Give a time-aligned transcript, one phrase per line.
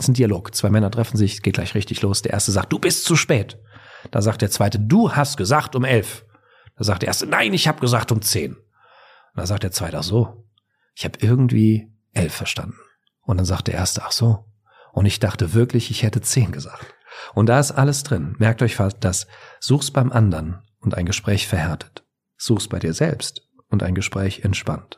[0.00, 0.54] Das ist ein Dialog.
[0.54, 2.22] Zwei Männer treffen sich, geht gleich richtig los.
[2.22, 3.58] Der erste sagt, du bist zu spät.
[4.10, 6.24] Da sagt der zweite, du hast gesagt um elf.
[6.78, 8.56] Da sagt der erste, nein, ich habe gesagt um zehn.
[9.36, 10.46] Da sagt der zweite, ach so,
[10.94, 12.78] ich habe irgendwie elf verstanden.
[13.20, 14.46] Und dann sagt der erste, ach so.
[14.92, 16.94] Und ich dachte wirklich, ich hätte zehn gesagt.
[17.34, 18.36] Und da ist alles drin.
[18.38, 19.26] Merkt euch fast das.
[19.58, 22.04] Such's beim anderen und ein Gespräch verhärtet.
[22.38, 24.96] Such's bei dir selbst und ein Gespräch entspannt.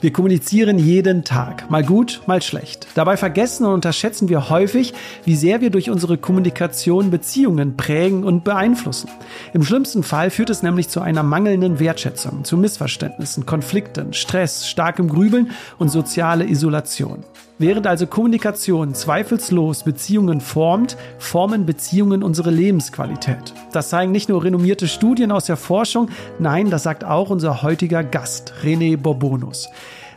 [0.00, 2.86] Wir kommunizieren jeden Tag, mal gut, mal schlecht.
[2.94, 4.94] Dabei vergessen und unterschätzen wir häufig,
[5.26, 9.10] wie sehr wir durch unsere Kommunikation Beziehungen prägen und beeinflussen.
[9.52, 15.08] Im schlimmsten Fall führt es nämlich zu einer mangelnden Wertschätzung, zu Missverständnissen, Konflikten, Stress, starkem
[15.08, 17.22] Grübeln und soziale Isolation.
[17.58, 23.52] Während also Kommunikation zweifellos Beziehungen formt, formen Beziehungen unsere Lebensqualität.
[23.72, 28.02] Das zeigen nicht nur renommierte Studien aus der Forschung, nein, das sagt auch unser heutiger
[28.02, 29.68] Gast, René Bourbonus.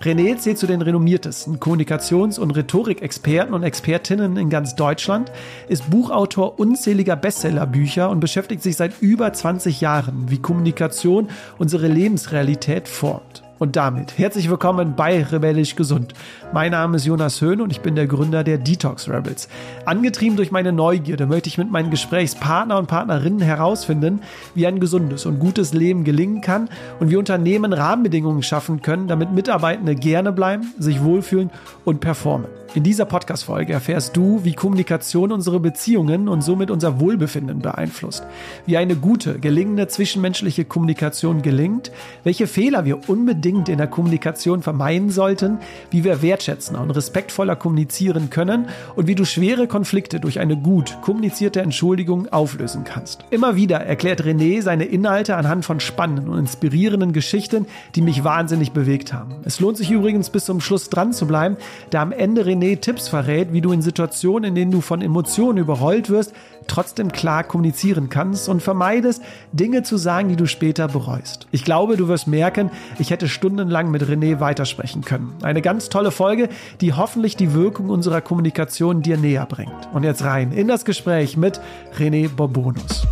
[0.04, 5.32] René zählt zu den renommiertesten Kommunikations- und Rhetorikexperten und Expertinnen in ganz Deutschland,
[5.70, 12.88] ist Buchautor unzähliger Bestsellerbücher und beschäftigt sich seit über 20 Jahren, wie Kommunikation unsere Lebensrealität
[12.90, 13.44] formt.
[13.64, 16.14] Und damit herzlich willkommen bei Rebellisch Gesund.
[16.52, 19.48] Mein Name ist Jonas Höhn und ich bin der Gründer der Detox Rebels.
[19.86, 24.20] Angetrieben durch meine Neugierde möchte ich mit meinen Gesprächspartner und Partnerinnen herausfinden,
[24.54, 26.68] wie ein gesundes und gutes Leben gelingen kann
[27.00, 31.50] und wie Unternehmen Rahmenbedingungen schaffen können, damit Mitarbeitende gerne bleiben, sich wohlfühlen
[31.86, 32.50] und performen.
[32.76, 38.24] In dieser Podcast-Folge erfährst du, wie Kommunikation unsere Beziehungen und somit unser Wohlbefinden beeinflusst,
[38.66, 41.92] wie eine gute, gelingende zwischenmenschliche Kommunikation gelingt,
[42.24, 45.60] welche Fehler wir unbedingt in der Kommunikation vermeiden sollten,
[45.92, 48.66] wie wir wertschätzender und respektvoller kommunizieren können
[48.96, 53.24] und wie du schwere Konflikte durch eine gut kommunizierte Entschuldigung auflösen kannst.
[53.30, 58.72] Immer wieder erklärt René seine Inhalte anhand von spannenden und inspirierenden Geschichten, die mich wahnsinnig
[58.72, 59.36] bewegt haben.
[59.44, 61.58] Es lohnt sich übrigens bis zum Schluss dran zu bleiben,
[61.92, 65.02] da am Ende René René Tipps verrät, wie du in Situationen, in denen du von
[65.02, 66.34] Emotionen überrollt wirst,
[66.68, 71.46] trotzdem klar kommunizieren kannst und vermeidest, Dinge zu sagen, die du später bereust.
[71.52, 75.36] Ich glaube, du wirst merken, ich hätte stundenlang mit René weitersprechen können.
[75.42, 76.48] Eine ganz tolle Folge,
[76.80, 79.90] die hoffentlich die Wirkung unserer Kommunikation dir näher bringt.
[79.92, 81.60] Und jetzt rein in das Gespräch mit
[81.98, 83.06] René Bourbonus.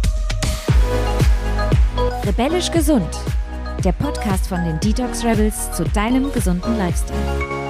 [2.25, 3.19] Rebellisch gesund.
[3.84, 7.60] Der Podcast von den Detox Rebels zu deinem gesunden Lifestyle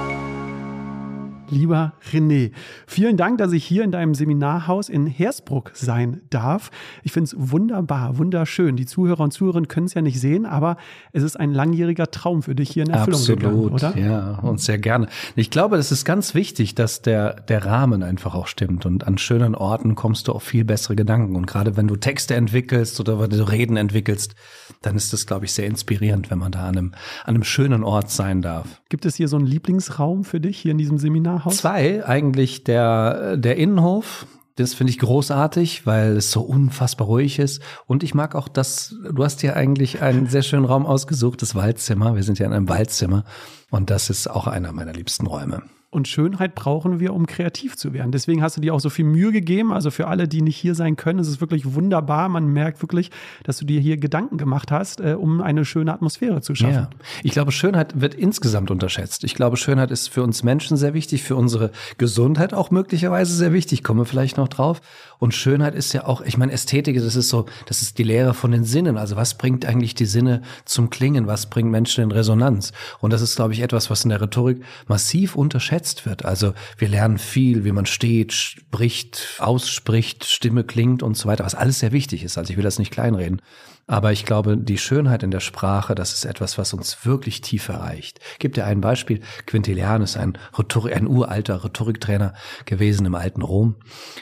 [1.52, 2.52] lieber René.
[2.86, 6.70] Vielen Dank, dass ich hier in deinem Seminarhaus in Hersbruck sein darf.
[7.02, 8.76] Ich finde es wunderbar, wunderschön.
[8.76, 10.76] Die Zuhörer und Zuhörerinnen können es ja nicht sehen, aber
[11.12, 13.96] es ist ein langjähriger Traum für dich hier in Erfüllung Absolut, gegangen, oder?
[13.96, 15.06] Ja, und sehr gerne.
[15.36, 19.18] Ich glaube, es ist ganz wichtig, dass der, der Rahmen einfach auch stimmt und an
[19.18, 21.36] schönen Orten kommst du auf viel bessere Gedanken.
[21.36, 24.34] Und gerade wenn du Texte entwickelst oder wenn du Reden entwickelst,
[24.80, 26.92] dann ist das, glaube ich, sehr inspirierend, wenn man da an einem,
[27.24, 28.80] an einem schönen Ort sein darf.
[28.88, 31.41] Gibt es hier so einen Lieblingsraum für dich hier in diesem Seminar?
[31.44, 31.58] Haus?
[31.58, 34.26] Zwei, eigentlich der, der Innenhof.
[34.56, 37.62] Das finde ich großartig, weil es so unfassbar ruhig ist.
[37.86, 41.54] Und ich mag auch das, du hast hier eigentlich einen sehr schönen Raum ausgesucht, das
[41.54, 42.14] Waldzimmer.
[42.14, 43.24] Wir sind ja in einem Waldzimmer.
[43.70, 45.62] Und das ist auch einer meiner liebsten Räume.
[45.92, 48.12] Und Schönheit brauchen wir, um kreativ zu werden.
[48.12, 49.74] Deswegen hast du dir auch so viel Mühe gegeben.
[49.74, 52.30] Also für alle, die nicht hier sein können, ist es wirklich wunderbar.
[52.30, 53.10] Man merkt wirklich,
[53.44, 56.72] dass du dir hier Gedanken gemacht hast, äh, um eine schöne Atmosphäre zu schaffen.
[56.72, 56.90] Ja.
[57.22, 59.22] Ich glaube, Schönheit wird insgesamt unterschätzt.
[59.22, 63.52] Ich glaube, Schönheit ist für uns Menschen sehr wichtig, für unsere Gesundheit auch möglicherweise sehr
[63.52, 63.84] wichtig.
[63.84, 64.80] Komme vielleicht noch drauf.
[65.18, 68.32] Und Schönheit ist ja auch, ich meine, Ästhetik, das ist so, das ist die Lehre
[68.32, 68.96] von den Sinnen.
[68.96, 71.26] Also was bringt eigentlich die Sinne zum Klingen?
[71.26, 72.72] Was bringt Menschen in Resonanz?
[73.00, 76.24] Und das ist, glaube ich, etwas, was in der Rhetorik massiv unterschätzt unterschätzt wird.
[76.24, 81.54] Also wir lernen viel, wie man steht, spricht, ausspricht, Stimme klingt und so weiter, was
[81.54, 82.38] alles sehr wichtig ist.
[82.38, 83.42] Also ich will das nicht kleinreden.
[83.88, 87.68] Aber ich glaube, die Schönheit in der Sprache, das ist etwas, was uns wirklich tief
[87.68, 88.20] erreicht.
[88.34, 89.20] Ich gebe dir ein Beispiel.
[89.46, 92.32] Quintilian ist ein, Rhetorik, ein uralter Rhetoriktrainer
[92.64, 93.76] gewesen im alten Rom.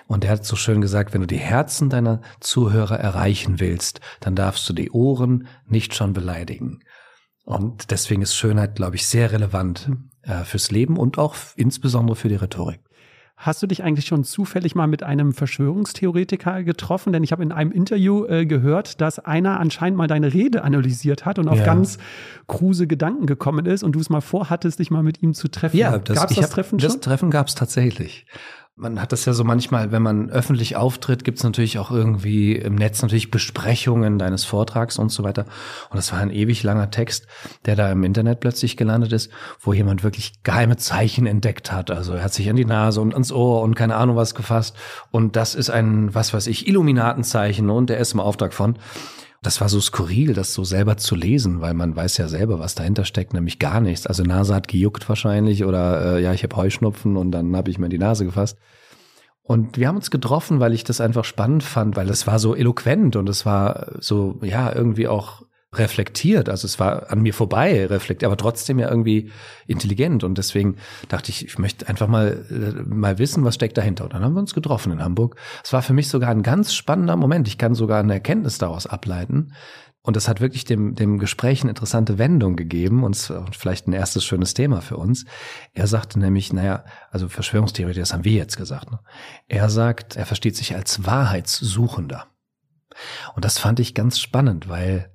[0.07, 4.35] Und er hat so schön gesagt, wenn du die Herzen deiner Zuhörer erreichen willst, dann
[4.35, 6.81] darfst du die Ohren nicht schon beleidigen.
[7.51, 9.91] Und deswegen ist Schönheit, glaube ich, sehr relevant
[10.23, 12.81] äh, fürs Leben und auch insbesondere für die Rhetorik.
[13.37, 17.11] Hast du dich eigentlich schon zufällig mal mit einem Verschwörungstheoretiker getroffen?
[17.11, 21.25] Denn ich habe in einem Interview äh, gehört, dass einer anscheinend mal deine Rede analysiert
[21.25, 21.65] hat und auf ja.
[21.65, 21.97] ganz
[22.47, 25.79] kruse Gedanken gekommen ist und du es mal vorhattest, dich mal mit ihm zu treffen.
[25.79, 26.89] Ja, das, gab's das hab, Treffen schon?
[26.91, 28.27] Das Treffen gab es tatsächlich
[28.77, 32.57] man hat das ja so manchmal, wenn man öffentlich auftritt, gibt es natürlich auch irgendwie
[32.57, 35.45] im Netz natürlich Besprechungen deines Vortrags und so weiter.
[35.91, 37.27] Und das war ein ewig langer Text,
[37.67, 39.31] der da im Internet plötzlich gelandet ist,
[39.61, 41.91] wo jemand wirklich geheime Zeichen entdeckt hat.
[41.91, 44.77] Also er hat sich an die Nase und ans Ohr und keine Ahnung was gefasst.
[45.11, 48.79] Und das ist ein, was weiß ich, Illuminatenzeichen und der ist im Auftrag von.
[49.43, 52.75] Das war so skurril, das so selber zu lesen, weil man weiß ja selber, was
[52.75, 54.07] dahinter steckt, nämlich gar nichts.
[54.07, 57.79] Also Nase hat gejuckt wahrscheinlich oder äh, ja, ich habe Heuschnupfen und dann habe ich
[57.79, 58.59] mir die Nase gefasst.
[59.43, 62.55] Und wir haben uns getroffen, weil ich das einfach spannend fand, weil es war so
[62.55, 65.43] eloquent und es war so, ja, irgendwie auch
[65.73, 66.49] reflektiert.
[66.49, 69.31] Also es war an mir vorbei reflektiert, aber trotzdem ja irgendwie
[69.67, 70.25] intelligent.
[70.25, 70.77] Und deswegen
[71.09, 74.05] dachte ich, ich möchte einfach mal, äh, mal wissen, was steckt dahinter.
[74.05, 75.37] Und dann haben wir uns getroffen in Hamburg.
[75.63, 77.47] Es war für mich sogar ein ganz spannender Moment.
[77.47, 79.53] Ich kann sogar eine Erkenntnis daraus ableiten.
[80.03, 84.25] Und das hat wirklich dem, dem Gespräch eine interessante Wendung gegeben und vielleicht ein erstes
[84.25, 85.27] schönes Thema für uns.
[85.75, 88.91] Er sagte nämlich, naja, also Verschwörungstheorie, das haben wir jetzt gesagt.
[88.91, 88.99] Ne?
[89.47, 92.27] Er sagt, er versteht sich als Wahrheitssuchender.
[93.35, 95.13] Und das fand ich ganz spannend, weil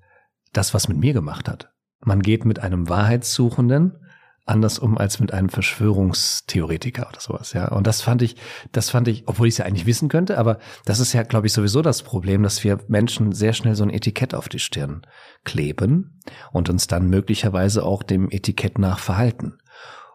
[0.57, 1.71] das was mit mir gemacht hat.
[2.03, 3.97] Man geht mit einem Wahrheitssuchenden
[4.45, 7.67] anders um als mit einem Verschwörungstheoretiker oder sowas, ja.
[7.69, 8.35] Und das fand ich,
[8.71, 11.47] das fand ich, obwohl ich es ja eigentlich wissen könnte, aber das ist ja, glaube
[11.47, 15.01] ich, sowieso das Problem, dass wir Menschen sehr schnell so ein Etikett auf die Stirn
[15.43, 16.21] kleben
[16.51, 19.57] und uns dann möglicherweise auch dem Etikett nach verhalten.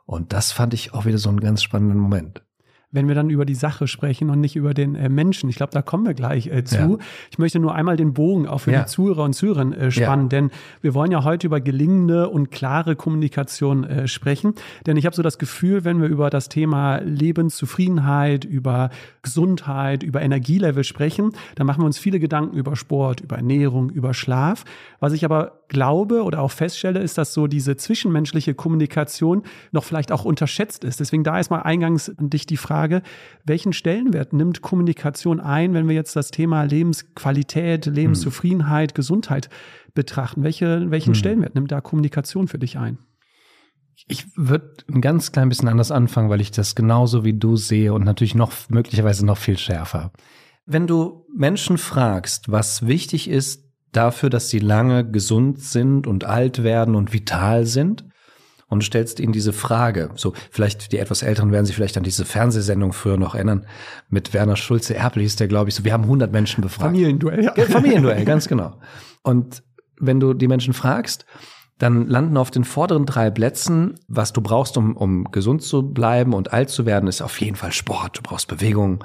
[0.07, 2.45] Und das fand ich auch wieder so einen ganz spannenden Moment
[2.93, 5.49] wenn wir dann über die Sache sprechen und nicht über den äh, Menschen.
[5.49, 6.77] Ich glaube, da kommen wir gleich äh, zu.
[6.77, 6.99] Ja.
[7.31, 8.83] Ich möchte nur einmal den Bogen auch für ja.
[8.83, 10.29] die Zuhörer und Zuhörerinnen äh, spannen, ja.
[10.29, 10.51] denn
[10.81, 14.55] wir wollen ja heute über gelingende und klare Kommunikation äh, sprechen.
[14.87, 18.91] Denn ich habe so das Gefühl, wenn wir über das Thema Lebenszufriedenheit, über
[19.23, 24.15] Gesundheit, über Energielevel sprechen, dann machen wir uns viele Gedanken über Sport, über Ernährung, über
[24.15, 24.65] Schlaf.
[24.99, 30.13] Was ich aber glaube oder auch feststelle, ist, dass so diese zwischenmenschliche Kommunikation noch vielleicht
[30.13, 31.01] auch unterschätzt ist.
[31.01, 33.03] Deswegen da erstmal eingangs an dich die Frage,
[33.45, 38.95] welchen Stellenwert nimmt Kommunikation ein, wenn wir jetzt das Thema Lebensqualität, Lebenszufriedenheit, hm.
[38.95, 39.51] Gesundheit
[39.95, 40.43] betrachten?
[40.43, 41.15] Welche, welchen hm.
[41.15, 42.99] Stellenwert nimmt da Kommunikation für dich ein?
[44.09, 47.93] Ich würde ein ganz klein bisschen anders anfangen, weil ich das genauso wie du sehe
[47.93, 50.13] und natürlich noch möglicherweise noch viel schärfer.
[50.67, 56.63] Wenn du Menschen fragst, was wichtig ist dafür, dass sie lange gesund sind und alt
[56.63, 58.05] werden und vital sind,
[58.71, 60.11] und stellst ihnen diese Frage.
[60.15, 63.67] So, vielleicht die etwas Älteren werden sich vielleicht an diese Fernsehsendung früher noch erinnern.
[64.09, 66.85] Mit Werner Schulze Erpel hieß der, glaube ich, so, wir haben 100 Menschen befragt.
[66.85, 67.53] Familienduell, ja.
[67.65, 68.79] Familienduell, ganz genau.
[69.23, 69.65] Und
[69.99, 71.27] wenn du die Menschen fragst,
[71.81, 76.35] dann landen auf den vorderen drei Plätzen, was du brauchst, um, um gesund zu bleiben
[76.35, 78.19] und alt zu werden, ist auf jeden Fall Sport.
[78.19, 79.03] Du brauchst Bewegung,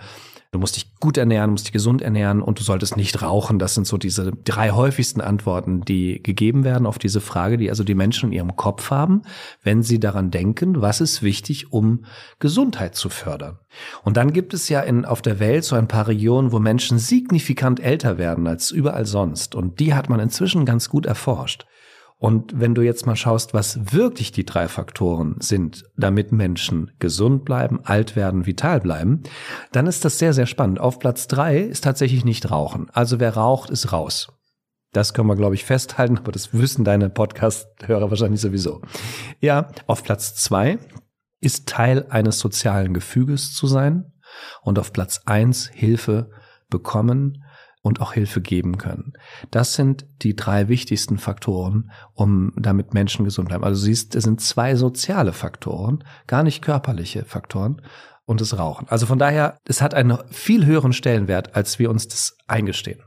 [0.56, 3.60] Du musst dich gut ernähren, musst dich gesund ernähren und du solltest nicht rauchen.
[3.60, 7.84] Das sind so diese drei häufigsten Antworten, die gegeben werden auf diese Frage, die also
[7.84, 9.24] die Menschen in ihrem Kopf haben,
[9.64, 12.06] wenn sie daran denken, was ist wichtig, um
[12.40, 13.60] Gesundheit zu fördern.
[14.06, 17.00] Und dann gibt es ja in, auf der Welt so ein paar Regionen, wo Menschen
[17.00, 19.56] signifikant älter werden als überall sonst.
[19.56, 21.66] Und die hat man inzwischen ganz gut erforscht.
[22.26, 27.46] Und wenn du jetzt mal schaust, was wirklich die drei Faktoren sind, damit Menschen gesund
[27.46, 29.22] bleiben, alt werden, vital bleiben,
[29.72, 30.80] dann ist das sehr, sehr spannend.
[30.80, 32.90] Auf Platz drei ist tatsächlich nicht Rauchen.
[32.90, 34.30] Also wer raucht, ist raus.
[34.92, 38.82] Das können wir, glaube ich, festhalten, aber das wissen deine Podcast-Hörer wahrscheinlich sowieso.
[39.40, 40.80] Ja, auf Platz zwei
[41.42, 44.14] ist Teil eines sozialen Gefüges zu sein
[44.64, 46.32] und auf Platz eins Hilfe
[46.72, 47.45] bekommen
[47.86, 49.14] und auch Hilfe geben können.
[49.52, 53.64] Das sind die drei wichtigsten Faktoren, um damit Menschen gesund bleiben.
[53.64, 57.84] Also siehst, es sind zwei soziale Faktoren, gar nicht körperliche Faktoren
[58.26, 58.88] und das Rauchen.
[58.90, 63.02] Also von daher, es hat einen viel höheren Stellenwert, als wir uns das eingestehen.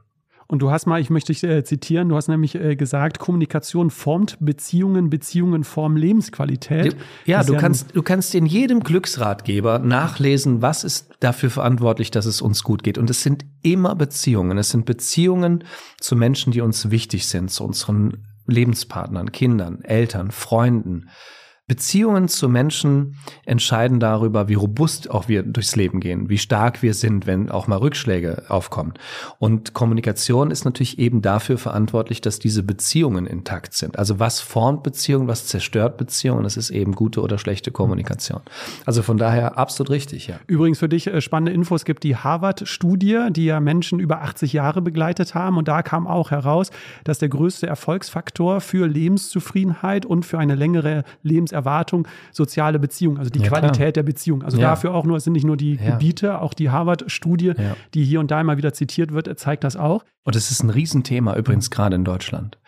[0.51, 3.91] Und du hast mal, ich möchte dich äh, zitieren, du hast nämlich äh, gesagt, Kommunikation
[3.91, 6.97] formt Beziehungen, Beziehungen formen Lebensqualität.
[7.27, 12.25] Ja, du ja kannst, du kannst in jedem Glücksratgeber nachlesen, was ist dafür verantwortlich, dass
[12.25, 12.97] es uns gut geht.
[12.97, 14.57] Und es sind immer Beziehungen.
[14.57, 15.65] Es sind Beziehungen
[16.01, 21.11] zu Menschen, die uns wichtig sind, zu unseren Lebenspartnern, Kindern, Eltern, Freunden,
[21.69, 26.95] Beziehungen zu Menschen entscheiden darüber, wie robust auch wir durchs Leben gehen, wie stark wir
[26.95, 28.95] sind, wenn auch mal Rückschläge aufkommen.
[29.39, 33.99] Und Kommunikation ist natürlich eben dafür verantwortlich, dass diese Beziehungen intakt sind.
[33.99, 38.41] Also was formt Beziehungen, was zerstört Beziehungen, das ist eben gute oder schlechte Kommunikation.
[38.87, 40.41] Also von daher absolut richtig, ja.
[40.47, 44.81] Übrigens für dich äh, spannende Infos gibt die Harvard-Studie, die ja Menschen über 80 Jahre
[44.81, 45.59] begleitet haben.
[45.59, 46.71] Und da kam auch heraus,
[47.05, 53.31] dass der größte Erfolgsfaktor für Lebenszufriedenheit und für eine längere Lebenserwartung Erwartung soziale Beziehung, also
[53.31, 53.93] die ja, Qualität klar.
[53.93, 54.43] der Beziehung.
[54.43, 54.71] Also ja.
[54.71, 55.91] dafür auch nur, es sind nicht nur die ja.
[55.91, 57.53] Gebiete, auch die Harvard-Studie,
[57.95, 60.05] die hier und da immer wieder zitiert wird, zeigt das auch.
[60.29, 62.59] Und es ist ein Riesenthema übrigens gerade in Deutschland.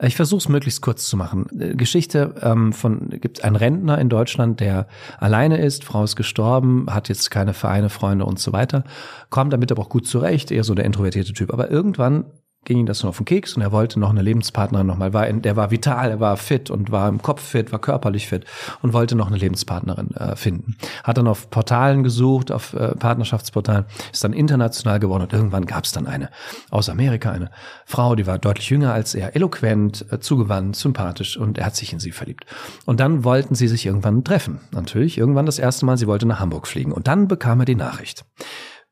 [0.00, 1.48] Ich versuche es möglichst kurz zu machen.
[1.60, 4.86] Äh, Geschichte ähm, von gibt einen Rentner in Deutschland, der
[5.18, 8.84] alleine ist, Frau ist gestorben, hat jetzt keine Vereine, Freunde und so weiter,
[9.28, 11.52] kommt damit aber auch gut zurecht, eher so der introvertierte Typ.
[11.52, 12.24] Aber irgendwann
[12.64, 15.30] ging ihm das nur auf den Keks und er wollte noch eine Lebenspartnerin nochmal, war,
[15.32, 18.44] der war vital, er war fit und war im Kopf fit, war körperlich fit
[18.82, 20.76] und wollte noch eine Lebenspartnerin äh, finden.
[21.02, 25.84] Hat dann auf Portalen gesucht, auf äh, Partnerschaftsportalen, ist dann international geworden und irgendwann gab
[25.84, 26.28] es dann eine
[26.70, 27.50] aus Amerika, eine
[27.86, 31.94] Frau, die war deutlich jünger als er, eloquent, äh, zugewandt, sympathisch und er hat sich
[31.94, 32.44] in sie verliebt.
[32.84, 34.60] Und dann wollten sie sich irgendwann treffen.
[34.72, 37.74] Natürlich, irgendwann das erste Mal, sie wollte nach Hamburg fliegen und dann bekam er die
[37.74, 38.26] Nachricht.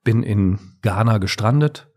[0.04, 1.88] Bin in Ghana gestrandet,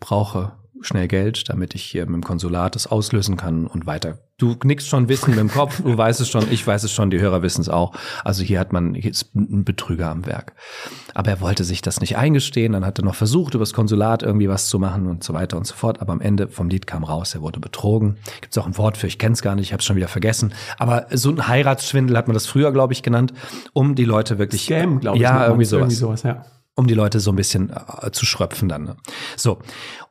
[0.00, 4.18] brauche schnell Geld, damit ich hier mit dem Konsulat das auslösen kann und weiter.
[4.36, 7.10] Du knickst schon Wissen mit dem Kopf, du weißt es schon, ich weiß es schon,
[7.10, 7.94] die Hörer wissen es auch.
[8.24, 10.54] Also hier hat man hier ist ein Betrüger am Werk.
[11.14, 14.24] Aber er wollte sich das nicht eingestehen, dann hat er noch versucht, über das Konsulat
[14.24, 16.00] irgendwie was zu machen und so weiter und so fort.
[16.00, 18.16] Aber am Ende vom Lied kam raus, er wurde betrogen.
[18.40, 19.96] Gibt es auch ein Wort für, ich kenne es gar nicht, ich habe es schon
[19.96, 20.52] wieder vergessen.
[20.78, 23.32] Aber so ein Heiratsschwindel hat man das früher, glaube ich, genannt,
[23.72, 24.64] um die Leute wirklich.
[24.64, 25.22] Scam, glaube ich.
[25.22, 25.82] Ja, irgendwie sowas.
[25.82, 26.44] Irgendwie sowas ja
[26.76, 28.84] um die Leute so ein bisschen äh, zu schröpfen dann.
[28.84, 28.96] Ne?
[29.36, 29.60] So.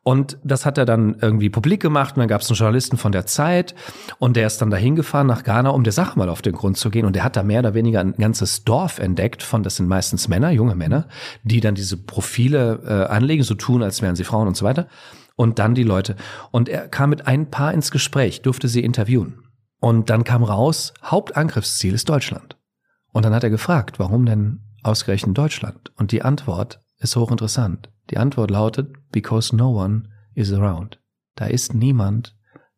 [0.01, 3.12] Und das hat er dann irgendwie publik gemacht und dann gab es einen Journalisten von
[3.12, 3.74] der Zeit
[4.20, 6.77] und der ist dann dahin gefahren nach Ghana, um der Sache mal auf den Grund
[6.77, 9.77] zu gehen und der hat da mehr oder weniger ein ganzes Dorf entdeckt von, das
[9.77, 11.08] sind meistens Männer, junge Männer,
[11.43, 14.88] die dann diese Profile äh, anlegen, so tun, als wären sie Frauen und so weiter
[15.36, 16.15] und dann die Leute.
[16.51, 19.39] Und er kam mit ein Paar ins Gespräch, durfte sie interviewen.
[19.79, 22.58] Und dann kam raus, Hauptangriffsziel ist Deutschland.
[23.12, 25.91] Und dann hat er gefragt, warum denn ausgerechnet Deutschland?
[25.97, 27.89] Und die Antwort ist hochinteressant.
[28.09, 30.99] Die Antwort lautet, because no one is around.
[31.35, 32.35] Da ist niemand,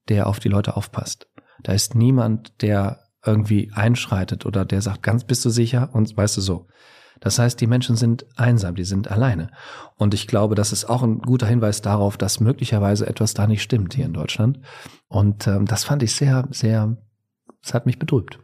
[0.07, 1.27] der auf die Leute aufpasst.
[1.61, 6.37] Da ist niemand, der irgendwie einschreitet oder der sagt, ganz bist du sicher und weißt
[6.37, 6.67] du so.
[7.21, 9.49] Das heißt, die Menschen sind einsam, die sind alleine.
[9.95, 13.63] Und ich glaube, das ist auch ein guter Hinweis darauf, dass möglicherweise etwas da nicht
[13.63, 14.59] stimmt hier in Deutschland.
[15.07, 16.97] Und ähm, das fand ich sehr, sehr,
[17.63, 18.39] es hat mich betrübt.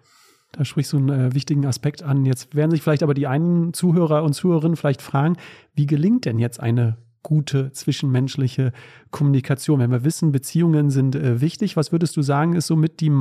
[0.52, 2.26] Da sprichst du einen äh, wichtigen Aspekt an.
[2.26, 5.38] Jetzt werden sich vielleicht aber die einen Zuhörer und Zuhörerinnen vielleicht fragen,
[5.74, 8.72] wie gelingt denn jetzt eine gute zwischenmenschliche
[9.12, 9.80] Kommunikation?
[9.80, 13.12] Wenn wir wissen, Beziehungen sind äh, wichtig, was würdest du sagen, ist somit die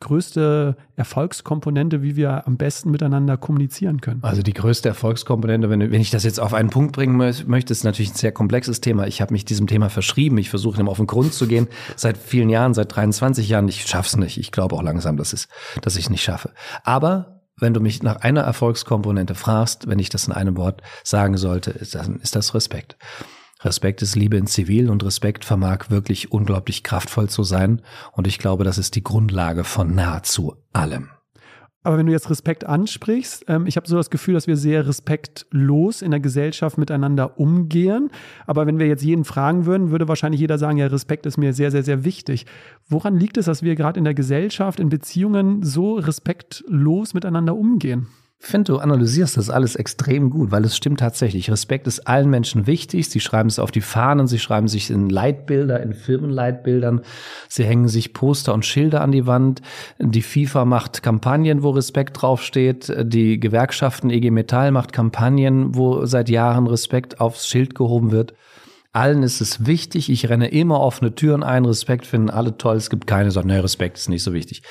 [0.00, 4.22] größte Erfolgskomponente, wie wir am besten miteinander kommunizieren können?
[4.22, 7.84] Also die größte Erfolgskomponente, wenn, wenn ich das jetzt auf einen Punkt bringen möchte, ist
[7.84, 9.06] natürlich ein sehr komplexes Thema.
[9.06, 10.38] Ich habe mich diesem Thema verschrieben.
[10.38, 11.68] Ich versuche dem auf den Grund zu gehen.
[11.96, 13.68] Seit vielen Jahren, seit 23 Jahren.
[13.68, 14.38] Ich schaff's nicht.
[14.38, 15.48] Ich glaube auch langsam, dass, es,
[15.82, 16.52] dass ich es nicht schaffe.
[16.84, 21.36] Aber wenn du mich nach einer Erfolgskomponente fragst, wenn ich das in einem Wort sagen
[21.36, 22.96] sollte, das, ist das Respekt.
[23.60, 27.82] Respekt ist Liebe in Zivil und Respekt vermag wirklich unglaublich kraftvoll zu sein.
[28.12, 31.10] Und ich glaube, das ist die Grundlage von nahezu allem.
[31.84, 34.86] Aber wenn du jetzt Respekt ansprichst, ähm, ich habe so das Gefühl, dass wir sehr
[34.86, 38.10] respektlos in der Gesellschaft miteinander umgehen.
[38.46, 41.52] Aber wenn wir jetzt jeden fragen würden, würde wahrscheinlich jeder sagen, ja, Respekt ist mir
[41.52, 42.46] sehr, sehr, sehr wichtig.
[42.88, 48.08] Woran liegt es, dass wir gerade in der Gesellschaft, in Beziehungen so respektlos miteinander umgehen?
[48.40, 51.50] Finde, du analysierst das alles extrem gut, weil es stimmt tatsächlich.
[51.50, 53.10] Respekt ist allen Menschen wichtig.
[53.10, 57.00] Sie schreiben es auf die Fahnen, sie schreiben sich in Leitbilder, in Firmenleitbildern.
[57.48, 59.60] Sie hängen sich Poster und Schilder an die Wand.
[59.98, 62.94] Die FIFA macht Kampagnen, wo Respekt draufsteht.
[63.02, 68.34] Die Gewerkschaften EG Metall macht Kampagnen, wo seit Jahren Respekt aufs Schild gehoben wird.
[68.98, 70.10] Allen ist es wichtig.
[70.10, 71.64] Ich renne immer offene Türen ein.
[71.64, 72.76] Respekt finden alle toll.
[72.76, 74.62] Es gibt keine, sagen, nee, Respekt ist nicht so wichtig.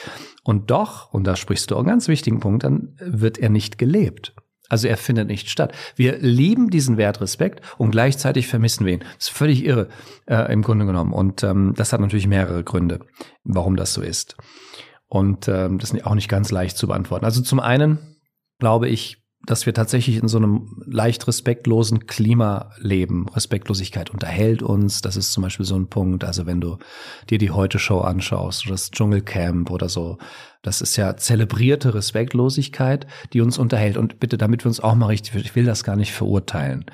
[0.44, 3.78] Und doch, und da sprichst du auch einen ganz wichtigen Punkt, dann wird er nicht
[3.78, 4.34] gelebt.
[4.68, 5.74] Also er findet nicht statt.
[5.96, 9.00] Wir lieben diesen Wert Respekt und gleichzeitig vermissen wir ihn.
[9.00, 9.88] Das ist völlig irre
[10.26, 11.14] äh, im Grunde genommen.
[11.14, 13.00] Und ähm, das hat natürlich mehrere Gründe,
[13.46, 14.36] warum das so ist.
[15.08, 17.24] Und ähm, das ist auch nicht ganz leicht zu beantworten.
[17.24, 18.18] Also zum einen
[18.60, 23.30] glaube ich, dass wir tatsächlich in so einem leicht respektlosen Klima leben.
[23.30, 25.02] Respektlosigkeit unterhält uns.
[25.02, 26.24] Das ist zum Beispiel so ein Punkt.
[26.24, 26.78] Also wenn du
[27.30, 30.18] dir die Heute-Show anschaust oder das Dschungelcamp oder so,
[30.64, 33.96] das ist ja zelebrierte Respektlosigkeit, die uns unterhält.
[33.96, 36.86] Und bitte, damit wir uns auch mal richtig, ich will das gar nicht verurteilen.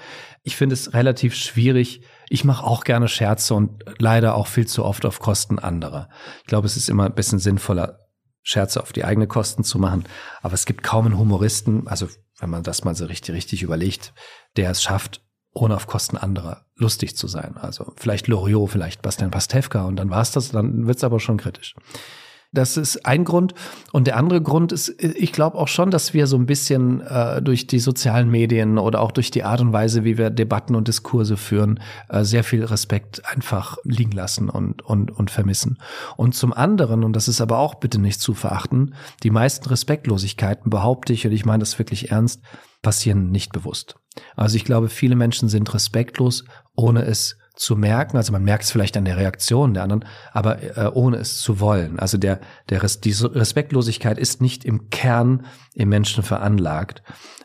[0.43, 2.01] Ich finde es relativ schwierig.
[2.29, 6.09] Ich mache auch gerne Scherze und leider auch viel zu oft auf Kosten anderer.
[6.41, 8.02] Ich glaube, es ist immer ein bisschen sinnvoller,
[8.43, 10.05] Scherze auf die eigene Kosten zu machen.
[10.41, 12.07] Aber es gibt kaum einen Humoristen, also
[12.39, 14.13] wenn man das mal so richtig, richtig überlegt,
[14.57, 15.21] der es schafft,
[15.53, 17.57] ohne auf Kosten anderer lustig zu sein.
[17.57, 21.75] Also vielleicht Loriot, vielleicht Bastian Pastewka und dann war's das, dann wird's aber schon kritisch.
[22.53, 23.55] Das ist ein Grund.
[23.91, 27.41] Und der andere Grund ist, ich glaube auch schon, dass wir so ein bisschen äh,
[27.41, 30.87] durch die sozialen Medien oder auch durch die Art und Weise, wie wir Debatten und
[30.87, 31.79] Diskurse führen,
[32.09, 35.79] äh, sehr viel Respekt einfach liegen lassen und, und, und vermissen.
[36.15, 38.93] Und zum anderen, und das ist aber auch bitte nicht zu verachten,
[39.23, 42.41] die meisten Respektlosigkeiten, behaupte ich, und ich meine das wirklich ernst,
[42.83, 43.95] passieren nicht bewusst.
[44.35, 46.45] Also ich glaube, viele Menschen sind respektlos,
[46.75, 48.17] ohne es zu merken.
[48.17, 51.59] Also man merkt es vielleicht an der Reaktion der anderen, aber äh, ohne es zu
[51.59, 51.99] wollen.
[51.99, 57.03] Also der, der Res die Respektlosigkeit ist nicht im Kern im Menschen veranlagt,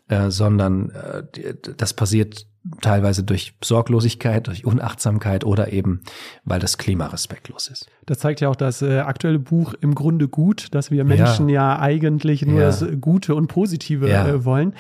[0.08, 2.46] äh, sondern äh, das passiert
[2.80, 6.02] teilweise durch Sorglosigkeit, durch Unachtsamkeit oder eben,
[6.44, 7.86] weil das Klima respektlos ist.
[8.06, 11.74] Das zeigt ja auch das äh, aktuelle Buch im Grunde gut, dass wir Menschen ja,
[11.74, 12.66] ja eigentlich nur ja.
[12.66, 14.28] das Gute und Positive ja.
[14.28, 14.74] äh, wollen.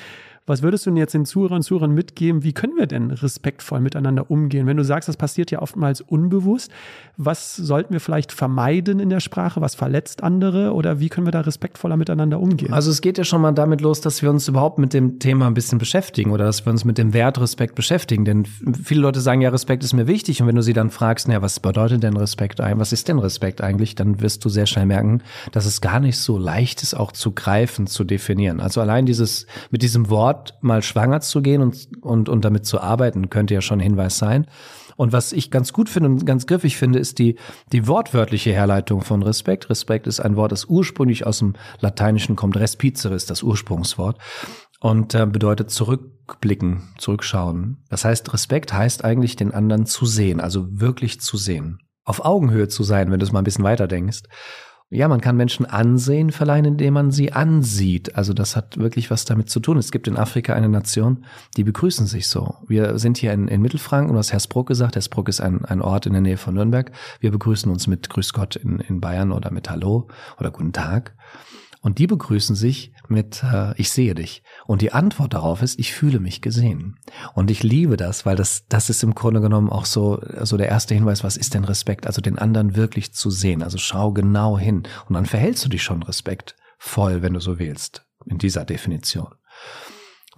[0.48, 2.42] Was würdest du denn jetzt den Zuhörern und Zuhörern mitgeben?
[2.42, 4.66] Wie können wir denn respektvoll miteinander umgehen?
[4.66, 6.70] Wenn du sagst, das passiert ja oftmals unbewusst,
[7.18, 9.60] was sollten wir vielleicht vermeiden in der Sprache?
[9.60, 10.72] Was verletzt andere?
[10.72, 12.72] Oder wie können wir da respektvoller miteinander umgehen?
[12.72, 15.46] Also es geht ja schon mal damit los, dass wir uns überhaupt mit dem Thema
[15.46, 18.24] ein bisschen beschäftigen oder dass wir uns mit dem Wert Respekt beschäftigen.
[18.24, 20.40] Denn viele Leute sagen ja, Respekt ist mir wichtig.
[20.40, 22.80] Und wenn du sie dann fragst, naja, was bedeutet denn Respekt eigentlich?
[22.80, 23.96] Was ist denn Respekt eigentlich?
[23.96, 27.32] Dann wirst du sehr schnell merken, dass es gar nicht so leicht ist, auch zu
[27.32, 28.60] greifen, zu definieren.
[28.60, 32.64] Also allein dieses, mit diesem Wort Ort mal schwanger zu gehen und, und, und damit
[32.64, 34.46] zu arbeiten, könnte ja schon ein Hinweis sein.
[34.96, 37.36] Und was ich ganz gut finde und ganz griffig finde, ist die,
[37.72, 39.70] die wortwörtliche Herleitung von Respekt.
[39.70, 42.56] Respekt ist ein Wort, das ursprünglich aus dem Lateinischen kommt.
[42.56, 44.18] Respizere ist das Ursprungswort
[44.80, 47.84] und äh, bedeutet zurückblicken, zurückschauen.
[47.90, 51.78] Das heißt, Respekt heißt eigentlich den anderen zu sehen, also wirklich zu sehen.
[52.04, 54.22] Auf Augenhöhe zu sein, wenn du es mal ein bisschen weiter denkst.
[54.90, 58.16] Ja, man kann Menschen Ansehen verleihen, indem man sie ansieht.
[58.16, 59.76] Also das hat wirklich was damit zu tun.
[59.76, 61.26] Es gibt in Afrika eine Nation,
[61.58, 62.54] die begrüßen sich so.
[62.68, 64.94] Wir sind hier in, in Mittelfranken, du hast Hersbruck gesagt.
[64.94, 66.90] Hersbruck ist ein, ein Ort in der Nähe von Nürnberg.
[67.20, 70.08] Wir begrüßen uns mit Grüß Gott in, in Bayern oder mit Hallo
[70.40, 71.14] oder Guten Tag.
[71.80, 74.42] Und die begrüßen sich mit äh, Ich sehe dich.
[74.66, 76.98] Und die Antwort darauf ist, ich fühle mich gesehen.
[77.34, 80.68] Und ich liebe das, weil das, das ist im Grunde genommen auch so, so der
[80.68, 82.06] erste Hinweis, was ist denn Respekt?
[82.06, 83.62] Also den anderen wirklich zu sehen.
[83.62, 84.82] Also schau genau hin.
[85.08, 89.28] Und dann verhältst du dich schon respektvoll, wenn du so willst, in dieser Definition.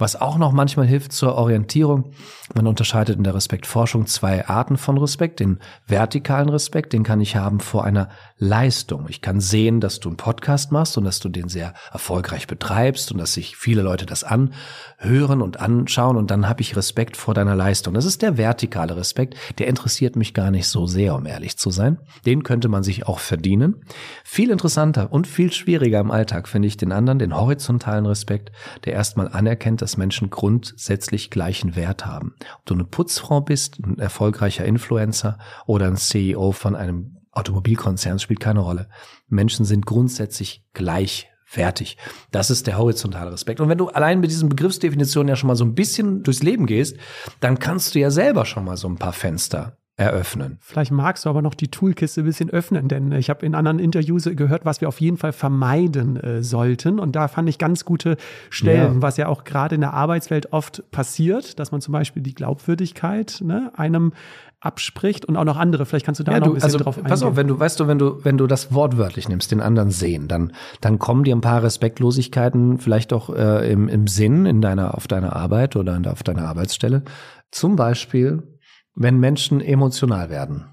[0.00, 2.12] Was auch noch manchmal hilft zur Orientierung,
[2.54, 5.40] man unterscheidet in der Respektforschung zwei Arten von Respekt.
[5.40, 8.09] Den vertikalen Respekt, den kann ich haben vor einer
[8.42, 9.04] Leistung.
[9.11, 13.12] Ich kann sehen, dass du einen Podcast machst und dass du den sehr erfolgreich betreibst
[13.12, 17.35] und dass sich viele Leute das anhören und anschauen und dann habe ich Respekt vor
[17.35, 17.92] deiner Leistung.
[17.92, 21.70] Das ist der vertikale Respekt, der interessiert mich gar nicht so sehr, um ehrlich zu
[21.70, 21.99] sein.
[22.25, 23.85] Den könnte man sich auch verdienen.
[24.25, 28.52] Viel interessanter und viel schwieriger im Alltag finde ich den anderen, den horizontalen Respekt,
[28.87, 32.35] der erstmal anerkennt, dass Menschen grundsätzlich gleichen Wert haben.
[32.56, 38.40] Ob du eine Putzfrau bist, ein erfolgreicher Influencer oder ein CEO von einem Automobilkonzern spielt
[38.40, 38.88] keine Rolle.
[39.28, 41.97] Menschen sind grundsätzlich gleichwertig.
[42.30, 43.61] Das ist der horizontale Respekt.
[43.61, 46.66] Und wenn du allein mit diesen Begriffsdefinitionen ja schon mal so ein bisschen durchs Leben
[46.66, 46.97] gehst,
[47.40, 50.56] dann kannst du ja selber schon mal so ein paar Fenster eröffnen.
[50.60, 53.78] Vielleicht magst du aber noch die Toolkiste ein bisschen öffnen, denn ich habe in anderen
[53.78, 56.99] Interviews gehört, was wir auf jeden Fall vermeiden äh, sollten.
[56.99, 58.17] Und da fand ich ganz gute
[58.49, 59.02] Stellen, ja.
[59.02, 63.43] was ja auch gerade in der Arbeitswelt oft passiert, dass man zum Beispiel die Glaubwürdigkeit
[63.45, 64.12] ne, einem
[64.60, 65.86] abspricht und auch noch andere.
[65.86, 67.10] Vielleicht kannst du da ja, noch ein bisschen also, drauf eingehen.
[67.10, 69.90] Pass auf, wenn du, weißt du, wenn du, wenn du das wortwörtlich nimmst, den anderen
[69.90, 74.60] sehen, dann, dann kommen dir ein paar Respektlosigkeiten vielleicht auch äh, im, im Sinn in
[74.60, 77.04] deiner, auf deiner Arbeit oder auf deiner Arbeitsstelle.
[77.50, 78.58] Zum Beispiel,
[78.94, 80.66] wenn Menschen emotional werden.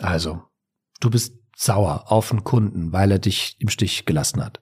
[0.00, 0.42] Also,
[1.00, 4.60] du bist sauer auf einen Kunden, weil er dich im Stich gelassen hat.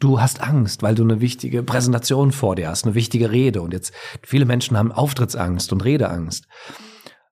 [0.00, 3.62] Du hast Angst, weil du eine wichtige Präsentation vor dir hast, eine wichtige Rede.
[3.62, 6.46] Und jetzt, viele Menschen haben Auftrittsangst und Redeangst.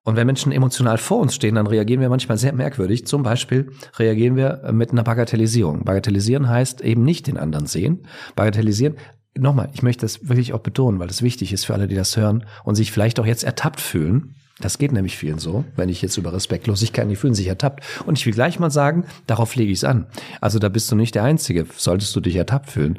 [0.05, 3.07] Und wenn Menschen emotional vor uns stehen, dann reagieren wir manchmal sehr merkwürdig.
[3.07, 5.85] Zum Beispiel reagieren wir mit einer Bagatellisierung.
[5.85, 8.07] Bagatellisieren heißt eben nicht den anderen sehen.
[8.35, 8.97] Bagatellisieren,
[9.37, 12.17] nochmal, ich möchte das wirklich auch betonen, weil das wichtig ist für alle, die das
[12.17, 14.35] hören und sich vielleicht auch jetzt ertappt fühlen.
[14.61, 17.83] Das geht nämlich vielen so, wenn ich jetzt über Respektlosigkeit, die fühlen sich ertappt.
[18.05, 20.07] Und ich will gleich mal sagen, darauf lege ich es an.
[20.41, 22.99] Also da bist du nicht der Einzige, solltest du dich ertappt fühlen.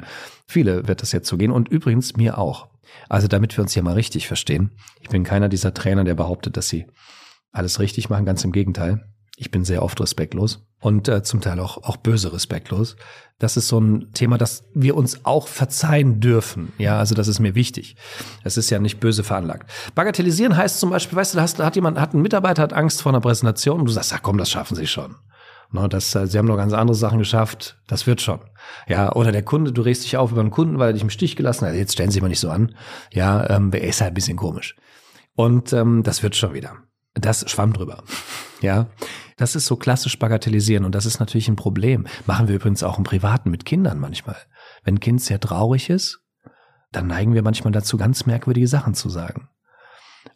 [0.52, 2.68] Viele wird das jetzt so gehen und übrigens mir auch.
[3.08, 4.72] Also damit wir uns hier mal richtig verstehen.
[5.00, 6.86] Ich bin keiner dieser Trainer, der behauptet, dass sie
[7.52, 9.08] alles richtig machen, ganz im Gegenteil.
[9.38, 12.96] Ich bin sehr oft respektlos und äh, zum Teil auch, auch böse respektlos.
[13.38, 16.74] Das ist so ein Thema, das wir uns auch verzeihen dürfen.
[16.76, 17.96] Ja, also das ist mir wichtig.
[18.44, 19.70] Es ist ja nicht böse veranlagt.
[19.94, 23.00] Bagatellisieren heißt zum Beispiel, weißt du, da, hast, hat jemand, hat ein Mitarbeiter hat Angst
[23.00, 25.16] vor einer Präsentation und du sagst, ja komm, das schaffen sie schon.
[25.72, 27.78] No, das, äh, sie haben noch ganz andere Sachen geschafft.
[27.86, 28.40] Das wird schon.
[28.86, 31.10] Ja, oder der Kunde, du regst dich auf über einen Kunden, weil er dich im
[31.10, 31.74] Stich gelassen hat.
[31.74, 32.74] Jetzt stellen Sie mal nicht so an.
[33.10, 34.76] Ja, ähm, er ist halt ein bisschen komisch.
[35.34, 36.76] Und ähm, das wird schon wieder.
[37.14, 38.04] Das schwamm drüber.
[38.62, 38.86] Ja,
[39.36, 42.06] das ist so klassisch bagatellisieren und das ist natürlich ein Problem.
[42.26, 44.36] Machen wir übrigens auch im Privaten mit Kindern manchmal.
[44.84, 46.20] Wenn ein Kind sehr traurig ist,
[46.92, 49.48] dann neigen wir manchmal dazu, ganz merkwürdige Sachen zu sagen.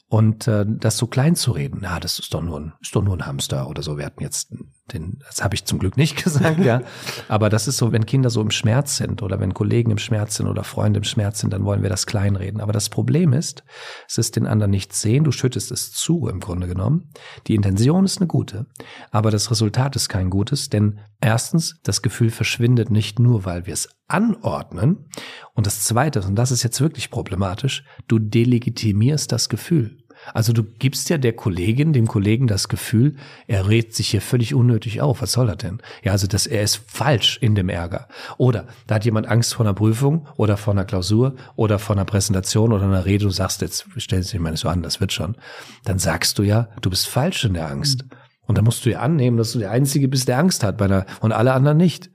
[0.08, 3.02] Und äh, das so klein zu reden, na, das ist doch nur ein, ist doch
[3.02, 3.98] nur ein Hamster oder so.
[3.98, 4.52] Wir hatten jetzt
[4.92, 6.82] den, das habe ich zum Glück nicht gesagt, ja.
[7.28, 10.36] Aber das ist so, wenn Kinder so im Schmerz sind oder wenn Kollegen im Schmerz
[10.36, 12.60] sind oder Freunde im Schmerz sind, dann wollen wir das kleinreden.
[12.60, 13.64] Aber das Problem ist,
[14.08, 17.10] es ist den anderen nicht sehen, du schüttest es zu im Grunde genommen.
[17.48, 18.66] Die Intention ist eine gute,
[19.10, 23.74] aber das Resultat ist kein gutes, denn erstens, das Gefühl verschwindet nicht nur, weil wir
[23.74, 25.08] es anordnen.
[25.54, 29.98] Und das zweite, und das ist jetzt wirklich problematisch, du delegitimierst das Gefühl.
[30.34, 34.54] Also du gibst ja der Kollegin, dem Kollegen das Gefühl, er rät sich hier völlig
[34.54, 35.22] unnötig auf.
[35.22, 35.80] Was soll er denn?
[36.02, 38.08] Ja, also dass er ist falsch in dem Ärger.
[38.38, 42.04] Oder da hat jemand Angst vor einer Prüfung oder vor einer Klausur oder vor einer
[42.04, 43.24] Präsentation oder einer Rede.
[43.24, 45.36] Du sagst jetzt, stell dich mal nicht so an, das wird schon.
[45.84, 48.04] Dann sagst du ja, du bist falsch in der Angst.
[48.46, 50.84] Und dann musst du ja annehmen, dass du der Einzige bist, der Angst hat bei
[50.84, 52.10] einer, und alle anderen nicht.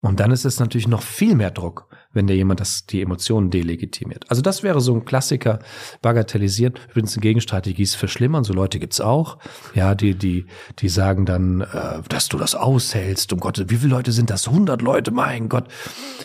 [0.00, 3.50] Und dann ist es natürlich noch viel mehr Druck, wenn der jemand das, die Emotionen
[3.50, 4.24] delegitimiert.
[4.28, 5.60] Also das wäre so ein Klassiker,
[6.02, 6.74] bagatellisieren.
[6.90, 9.38] Übrigens eine Gegenstrategie ist verschlimmern, so Leute gibt's auch.
[9.74, 10.46] Ja, die, die,
[10.80, 13.32] die sagen dann, äh, dass du das aushältst.
[13.32, 14.48] Um Gott, wie viele Leute sind das?
[14.48, 15.68] 100 Leute, mein Gott.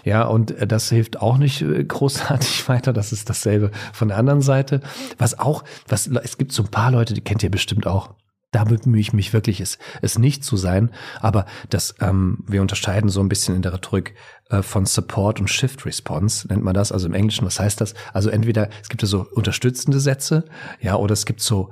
[0.03, 2.91] Ja, und äh, das hilft auch nicht äh, großartig weiter.
[2.91, 4.81] Das ist dasselbe von der anderen Seite.
[5.19, 8.15] Was auch, was, es gibt so ein paar Leute, die kennt ihr bestimmt auch
[8.53, 10.91] da bemühe ich mich wirklich, es, es nicht zu sein.
[11.19, 14.15] Aber das, ähm, wir unterscheiden so ein bisschen in der Rhetorik
[14.49, 16.91] äh, von Support und Shift Response, nennt man das.
[16.91, 17.95] Also im Englischen, was heißt das?
[18.13, 20.45] Also entweder es gibt ja so unterstützende Sätze,
[20.79, 21.71] ja, oder es gibt so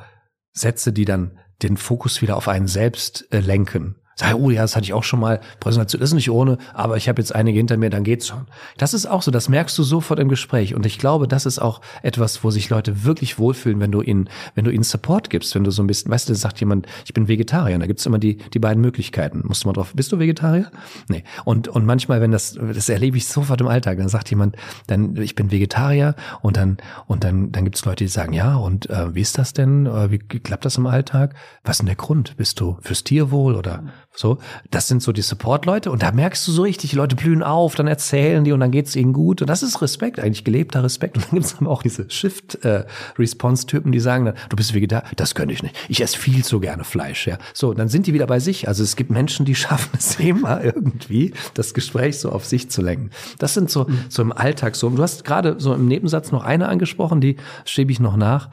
[0.53, 3.95] Sätze, die dann den Fokus wieder auf einen selbst äh, lenken.
[4.21, 5.39] Sag, oh ja, das hatte ich auch schon mal.
[5.59, 8.45] Präsentation ist nicht ohne, aber ich habe jetzt einige hinter mir, dann geht's schon.
[8.77, 10.75] Das ist auch so, das merkst du sofort im Gespräch.
[10.75, 14.29] Und ich glaube, das ist auch etwas, wo sich Leute wirklich wohlfühlen, wenn du ihnen,
[14.53, 17.15] wenn du ihnen Support gibst, wenn du so ein bisschen, weißt du, sagt jemand, ich
[17.15, 17.79] bin Vegetarier.
[17.79, 19.41] Da gibt's immer die, die beiden Möglichkeiten.
[19.43, 20.69] Musst du mal drauf, bist du Vegetarier?
[21.07, 21.23] Nee.
[21.43, 24.55] Und, und manchmal, wenn das, das erlebe ich sofort im Alltag, dann sagt jemand,
[24.85, 28.87] dann, ich bin Vegetarier und dann, und dann, dann gibt's Leute, die sagen, ja, und
[28.91, 29.87] äh, wie ist das denn?
[29.87, 31.33] Äh, wie klappt das im Alltag?
[31.63, 32.37] Was ist denn der Grund?
[32.37, 36.51] Bist du fürs Tierwohl oder so, das sind so die Support-Leute und da merkst du
[36.51, 39.49] so richtig, die Leute blühen auf, dann erzählen die und dann geht's ihnen gut und
[39.49, 41.15] das ist Respekt, eigentlich gelebter Respekt.
[41.15, 45.53] Und dann gibt's aber auch diese Shift-Response-Typen, die sagen dann, du bist Vegetarier, das könnte
[45.53, 45.75] ich nicht.
[45.87, 47.37] Ich esse viel zu gerne Fleisch, ja.
[47.53, 48.67] So, dann sind die wieder bei sich.
[48.67, 52.81] Also es gibt Menschen, die schaffen es immer irgendwie, das Gespräch so auf sich zu
[52.81, 53.11] lenken.
[53.39, 54.87] Das sind so, so im Alltag so.
[54.87, 58.49] Und du hast gerade so im Nebensatz noch eine angesprochen, die schiebe ich noch nach.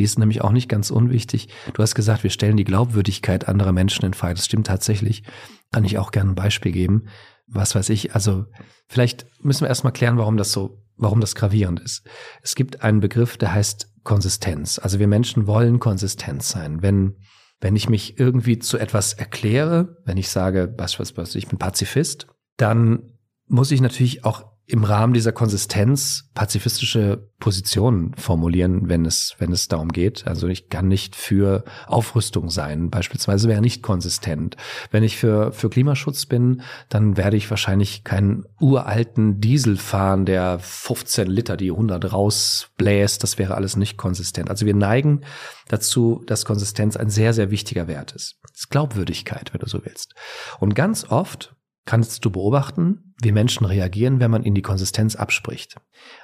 [0.00, 1.50] Die ist nämlich auch nicht ganz unwichtig.
[1.74, 4.32] Du hast gesagt, wir stellen die Glaubwürdigkeit anderer Menschen in Frage.
[4.32, 5.24] Das stimmt tatsächlich.
[5.72, 7.08] Kann ich auch gerne ein Beispiel geben.
[7.46, 8.46] Was weiß ich, also
[8.88, 12.08] vielleicht müssen wir erstmal klären, warum das so, warum das gravierend ist.
[12.40, 14.78] Es gibt einen Begriff, der heißt Konsistenz.
[14.78, 16.80] Also wir Menschen wollen konsistent sein.
[16.80, 17.18] Wenn,
[17.60, 21.58] wenn ich mich irgendwie zu etwas erkläre, wenn ich sage, was, was, was, ich bin
[21.58, 29.34] Pazifist, dann muss ich natürlich auch im Rahmen dieser Konsistenz pazifistische Positionen formulieren, wenn es,
[29.38, 30.26] wenn es darum geht.
[30.26, 34.56] Also ich kann nicht für Aufrüstung sein, beispielsweise wäre nicht konsistent.
[34.90, 40.58] Wenn ich für, für Klimaschutz bin, dann werde ich wahrscheinlich keinen uralten Diesel fahren, der
[40.60, 43.22] 15 Liter die 100 rausbläst.
[43.22, 44.50] Das wäre alles nicht konsistent.
[44.50, 45.22] Also wir neigen
[45.68, 48.36] dazu, dass Konsistenz ein sehr, sehr wichtiger Wert ist.
[48.42, 50.14] Das ist Glaubwürdigkeit, wenn du so willst.
[50.60, 51.56] Und ganz oft
[51.86, 55.76] kannst du beobachten, wie Menschen reagieren, wenn man ihnen die Konsistenz abspricht.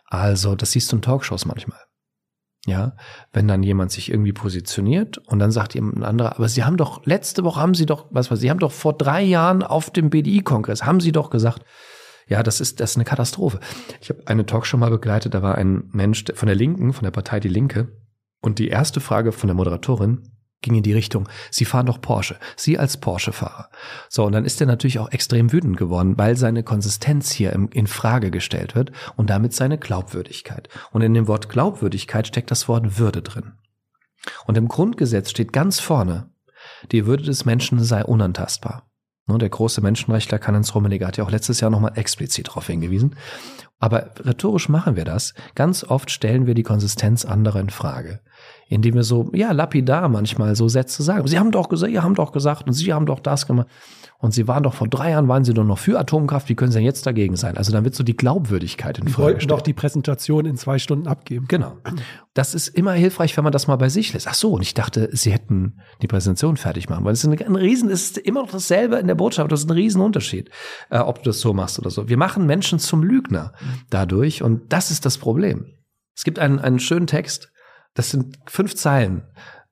[0.07, 1.79] Also, das siehst du in Talkshows manchmal.
[2.67, 2.97] Ja,
[3.33, 6.77] wenn dann jemand sich irgendwie positioniert und dann sagt jemand ein anderer, aber Sie haben
[6.77, 9.91] doch, letzte Woche haben Sie doch, was weiß Sie haben doch vor drei Jahren auf
[9.91, 11.65] dem BDI-Kongress, haben Sie doch gesagt,
[12.27, 13.61] ja, das ist, das ist eine Katastrophe.
[14.01, 17.13] Ich habe eine Talkshow mal begleitet, da war ein Mensch von der Linken, von der
[17.13, 17.93] Partei Die Linke,
[18.41, 22.37] und die erste Frage von der Moderatorin ging in die Richtung, Sie fahren doch Porsche,
[22.57, 23.71] Sie als Porsche-Fahrer.
[24.09, 27.69] So, und dann ist er natürlich auch extrem wütend geworden, weil seine Konsistenz hier im,
[27.73, 30.69] in Frage gestellt wird und damit seine Glaubwürdigkeit.
[30.93, 33.53] Und in dem Wort Glaubwürdigkeit steckt das Wort Würde drin.
[34.47, 36.31] Und im Grundgesetz steht ganz vorne,
[36.91, 38.91] die Würde des Menschen sei unantastbar.
[39.29, 43.17] Ne, der große Menschenrechtler Karl-Heinz Rummenigge hat ja auch letztes Jahr nochmal explizit darauf hingewiesen.
[43.79, 45.35] Aber rhetorisch machen wir das.
[45.55, 48.21] Ganz oft stellen wir die Konsistenz anderer in Frage
[48.69, 51.27] indem wir so, ja, lapidar manchmal so Sätze sagen.
[51.29, 53.69] Sie haben doch gesagt, ihr haben doch gesagt und Sie haben doch das gemacht.
[54.19, 56.73] Und Sie waren doch vor drei Jahren, waren Sie doch noch für Atomkraft, wie können
[56.73, 57.57] Sie denn jetzt dagegen sein?
[57.57, 59.35] Also dann wird so die Glaubwürdigkeit in Frage gestellt.
[59.35, 61.47] wollten doch die Präsentation in zwei Stunden abgeben.
[61.49, 61.77] Genau.
[62.33, 64.27] Das ist immer hilfreich, wenn man das mal bei sich lässt.
[64.27, 67.41] Ach so, und ich dachte, Sie hätten die Präsentation fertig machen, weil es ist ein,
[67.41, 70.51] ein Riesen, es ist immer noch dasselbe in der Botschaft, das ist ein Riesenunterschied,
[70.91, 72.09] äh, ob du das so machst oder so.
[72.09, 73.53] Wir machen Menschen zum Lügner
[73.91, 75.75] dadurch und das ist das Problem.
[76.15, 77.51] Es gibt einen, einen schönen Text,
[77.95, 79.27] das sind fünf Zeilen.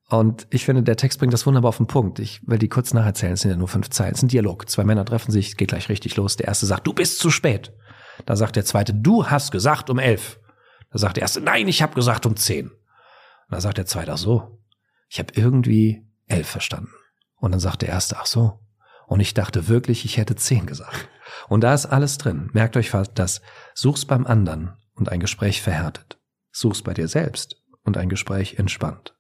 [0.09, 2.19] Und ich finde, der Text bringt das wunderbar auf den Punkt.
[2.19, 3.33] Ich will die kurz nacherzählen.
[3.33, 4.13] Es sind ja nur fünf Zeilen.
[4.13, 4.69] Es ist ein Dialog.
[4.69, 6.37] Zwei Männer treffen sich, geht gleich richtig los.
[6.37, 7.73] Der erste sagt, du bist zu spät.
[8.27, 10.39] Da sagt der zweite, du hast gesagt um elf.
[10.93, 12.71] Da sagt der erste, nein, ich habe gesagt um zehn.
[13.51, 14.61] da sagt der zweite, ach so,
[15.09, 16.93] ich habe irgendwie elf verstanden.
[17.37, 18.61] Und dann sagt der erste, ach so.
[19.07, 21.09] Und ich dachte wirklich, ich hätte zehn gesagt.
[21.49, 22.51] Und da ist alles drin.
[22.53, 23.43] Merkt euch das.
[23.75, 26.19] Such's beim anderen und ein Gespräch verhärtet.
[26.53, 29.15] Such's bei dir selbst und ein Gespräch entspannt.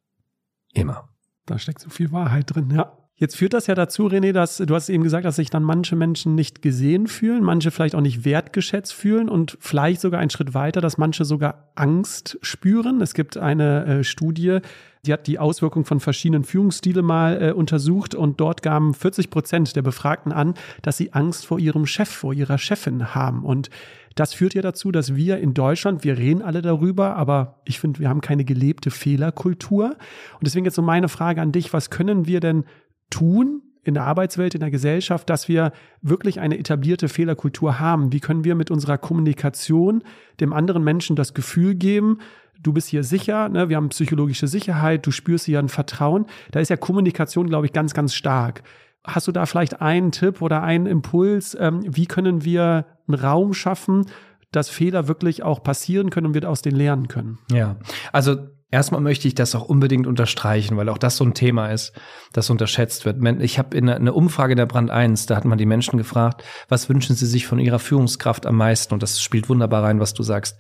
[0.72, 1.08] Immer.
[1.46, 2.96] Da steckt so viel Wahrheit drin, ja.
[3.16, 5.94] Jetzt führt das ja dazu, René, dass du hast eben gesagt, dass sich dann manche
[5.94, 10.52] Menschen nicht gesehen fühlen, manche vielleicht auch nicht wertgeschätzt fühlen und vielleicht sogar einen Schritt
[10.52, 13.00] weiter, dass manche sogar Angst spüren.
[13.00, 14.58] Es gibt eine äh, Studie,
[15.06, 19.76] die hat die Auswirkungen von verschiedenen Führungsstilen mal äh, untersucht und dort gaben 40 Prozent
[19.76, 23.44] der Befragten an, dass sie Angst vor ihrem Chef, vor ihrer Chefin haben.
[23.44, 23.70] Und
[24.14, 28.00] das führt ja dazu, dass wir in Deutschland, wir reden alle darüber, aber ich finde,
[28.00, 29.87] wir haben keine gelebte Fehlerkultur.
[29.87, 32.64] Und deswegen jetzt so meine Frage an dich, was können wir denn
[33.11, 38.12] tun in der Arbeitswelt, in der Gesellschaft, dass wir wirklich eine etablierte Fehlerkultur haben?
[38.12, 40.03] Wie können wir mit unserer Kommunikation
[40.40, 42.18] dem anderen Menschen das Gefühl geben,
[42.62, 43.68] du bist hier sicher, ne?
[43.68, 46.27] wir haben psychologische Sicherheit, du spürst hier ein Vertrauen.
[46.50, 48.62] Da ist ja Kommunikation, glaube ich, ganz, ganz stark.
[49.06, 51.56] Hast du da vielleicht einen Tipp oder einen Impuls?
[51.58, 54.06] Ähm, wie können wir einen Raum schaffen,
[54.50, 57.38] dass Fehler wirklich auch passieren können und wir aus denen lernen können?
[57.50, 57.76] Ja,
[58.12, 58.36] also
[58.74, 61.92] Erstmal möchte ich das auch unbedingt unterstreichen, weil auch das so ein Thema ist,
[62.32, 63.22] das unterschätzt wird.
[63.40, 66.88] Ich habe in einer Umfrage der Brand 1, da hat man die Menschen gefragt, was
[66.88, 68.92] wünschen sie sich von ihrer Führungskraft am meisten?
[68.92, 70.58] Und das spielt wunderbar rein, was du sagst.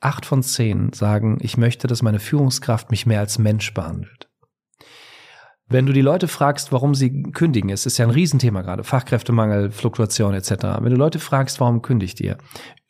[0.00, 4.29] Acht von zehn sagen, ich möchte, dass meine Führungskraft mich mehr als Mensch behandelt.
[5.72, 9.70] Wenn du die Leute fragst, warum sie kündigen, es ist ja ein Riesenthema gerade, Fachkräftemangel,
[9.70, 10.50] Fluktuation etc.
[10.80, 12.38] Wenn du Leute fragst, warum kündigt ihr?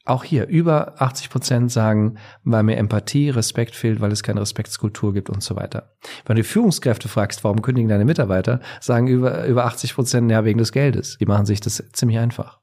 [0.06, 5.12] auch hier über 80 Prozent sagen, weil mir Empathie, Respekt fehlt, weil es keine Respektskultur
[5.12, 5.94] gibt und so weiter.
[6.24, 10.58] Wenn du Führungskräfte fragst, warum kündigen deine Mitarbeiter, sagen über, über 80 Prozent, ja, wegen
[10.58, 11.18] des Geldes.
[11.20, 12.58] Die machen sich das ziemlich einfach.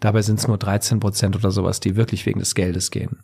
[0.00, 3.18] Dabei sind es nur 13 Prozent oder sowas, die wirklich wegen des Geldes gehen.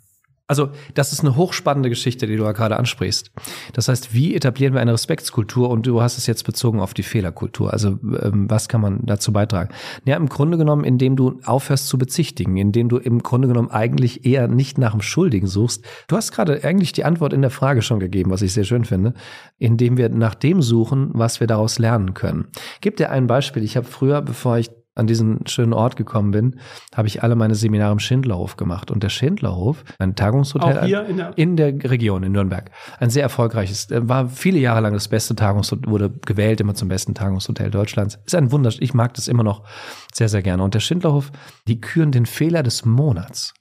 [0.49, 3.31] Also, das ist eine hochspannende Geschichte, die du ja gerade ansprichst.
[3.75, 5.69] Das heißt, wie etablieren wir eine Respektskultur?
[5.69, 7.71] Und du hast es jetzt bezogen auf die Fehlerkultur.
[7.71, 9.75] Also, ähm, was kann man dazu beitragen?
[10.07, 14.25] Ja, im Grunde genommen, indem du aufhörst zu bezichtigen, indem du im Grunde genommen eigentlich
[14.25, 15.85] eher nicht nach dem Schuldigen suchst.
[16.07, 18.87] Du hast gerade eigentlich die Antwort in der Frage schon gegeben, was ich sehr schön
[18.87, 19.13] finde,
[19.59, 22.47] indem wir nach dem suchen, was wir daraus lernen können.
[22.81, 23.63] Gib dir ein Beispiel.
[23.63, 26.61] Ich habe früher, bevor ich an diesen schönen Ort gekommen bin,
[26.95, 28.91] habe ich alle meine Seminare im Schindlerhof gemacht.
[28.91, 32.71] Und der Schindlerhof, ein Tagungshotel in der, in der Region, in Nürnberg.
[32.99, 36.89] Ein sehr erfolgreiches, äh, war viele Jahre lang das beste Tagungshotel, wurde gewählt immer zum
[36.89, 38.19] besten Tagungshotel Deutschlands.
[38.27, 39.65] Ist ein Wunder, ich mag das immer noch
[40.13, 40.63] sehr, sehr gerne.
[40.63, 41.31] Und der Schindlerhof,
[41.67, 43.55] die küren den Fehler des Monats.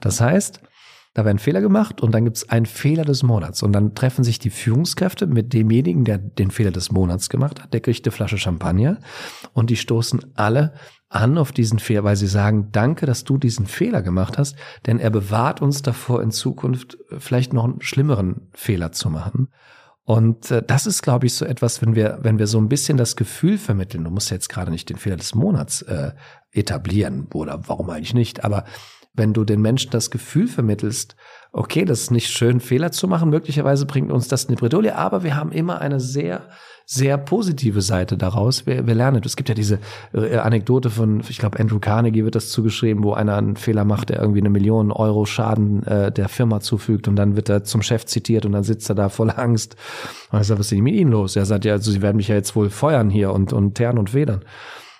[0.00, 0.60] Das heißt,
[1.16, 3.62] da werden Fehler gemacht und dann gibt es einen Fehler des Monats.
[3.62, 7.72] Und dann treffen sich die Führungskräfte mit demjenigen, der den Fehler des Monats gemacht hat.
[7.72, 8.98] Der kriegt eine Flasche Champagner
[9.54, 10.74] und die stoßen alle
[11.08, 14.98] an auf diesen Fehler, weil sie sagen, danke, dass du diesen Fehler gemacht hast, denn
[14.98, 19.48] er bewahrt uns davor, in Zukunft vielleicht noch einen schlimmeren Fehler zu machen.
[20.04, 22.98] Und äh, das ist, glaube ich, so etwas, wenn wir, wenn wir so ein bisschen
[22.98, 26.12] das Gefühl vermitteln, du musst jetzt gerade nicht den Fehler des Monats äh,
[26.52, 28.64] etablieren oder warum eigentlich nicht, aber
[29.16, 31.16] wenn du den Menschen das Gefühl vermittelst,
[31.52, 35.22] okay, das ist nicht schön, Fehler zu machen, möglicherweise bringt uns das eine Bredouille, aber
[35.22, 36.42] wir haben immer eine sehr,
[36.84, 38.66] sehr positive Seite daraus.
[38.66, 39.22] Wir, wir lernen.
[39.24, 39.80] Es gibt ja diese
[40.12, 44.10] äh, Anekdote von, ich glaube, Andrew Carnegie wird das zugeschrieben, wo einer einen Fehler macht,
[44.10, 47.82] der irgendwie eine Million Euro Schaden äh, der Firma zufügt und dann wird er zum
[47.82, 49.76] Chef zitiert und dann sitzt er da voller Angst.
[50.30, 51.36] Und er sagt, was ist denn mit Ihnen los?
[51.36, 53.98] Er sagt, ja, also Sie werden mich ja jetzt wohl feuern hier und, und teeren
[53.98, 54.44] und federn.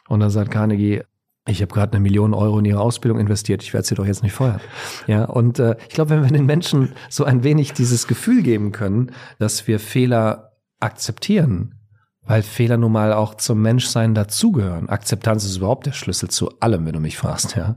[0.09, 1.03] Und dann sagt Carnegie,
[1.47, 4.23] ich habe gerade eine Million Euro in ihre Ausbildung investiert, ich werde sie doch jetzt
[4.23, 4.61] nicht feuern.
[5.07, 8.73] Ja, und äh, ich glaube, wenn wir den Menschen so ein wenig dieses Gefühl geben
[8.73, 11.75] können, dass wir Fehler akzeptieren,
[12.23, 14.89] weil Fehler nun mal auch zum Menschsein dazugehören.
[14.89, 17.77] Akzeptanz ist überhaupt der Schlüssel zu allem, wenn du mich fragst, ja.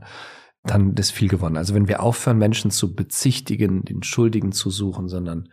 [0.64, 1.56] Dann ist viel gewonnen.
[1.56, 5.48] Also wenn wir aufhören, Menschen zu bezichtigen, den Schuldigen zu suchen, sondern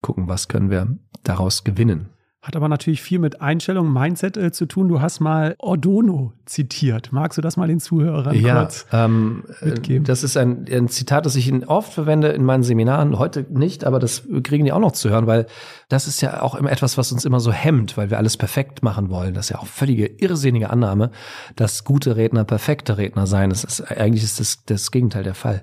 [0.00, 2.10] gucken, was können wir daraus gewinnen.
[2.40, 4.86] Hat aber natürlich viel mit Einstellung, Mindset äh, zu tun.
[4.88, 7.12] Du hast mal Ordono zitiert.
[7.12, 10.04] Magst du das mal den Zuhörern ja, kurz ähm, mitgeben?
[10.04, 13.18] Das ist ein, ein, Zitat, das ich oft verwende in meinen Seminaren.
[13.18, 15.46] Heute nicht, aber das kriegen die auch noch zu hören, weil
[15.88, 18.84] das ist ja auch immer etwas, was uns immer so hemmt, weil wir alles perfekt
[18.84, 19.34] machen wollen.
[19.34, 21.10] Das ist ja auch völlige irrsinnige Annahme,
[21.56, 23.50] dass gute Redner perfekte Redner seien.
[23.50, 25.62] Das ist, eigentlich ist das das Gegenteil der Fall.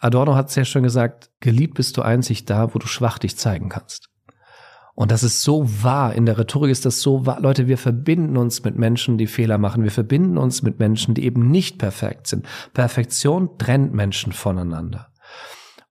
[0.00, 3.68] Adorno hat sehr schön gesagt, geliebt bist du einzig da, wo du schwach dich zeigen
[3.68, 4.08] kannst.
[4.98, 6.12] Und das ist so wahr.
[6.16, 7.38] In der Rhetorik ist das so wahr.
[7.40, 9.84] Leute, wir verbinden uns mit Menschen, die Fehler machen.
[9.84, 12.44] Wir verbinden uns mit Menschen, die eben nicht perfekt sind.
[12.74, 15.12] Perfektion trennt Menschen voneinander.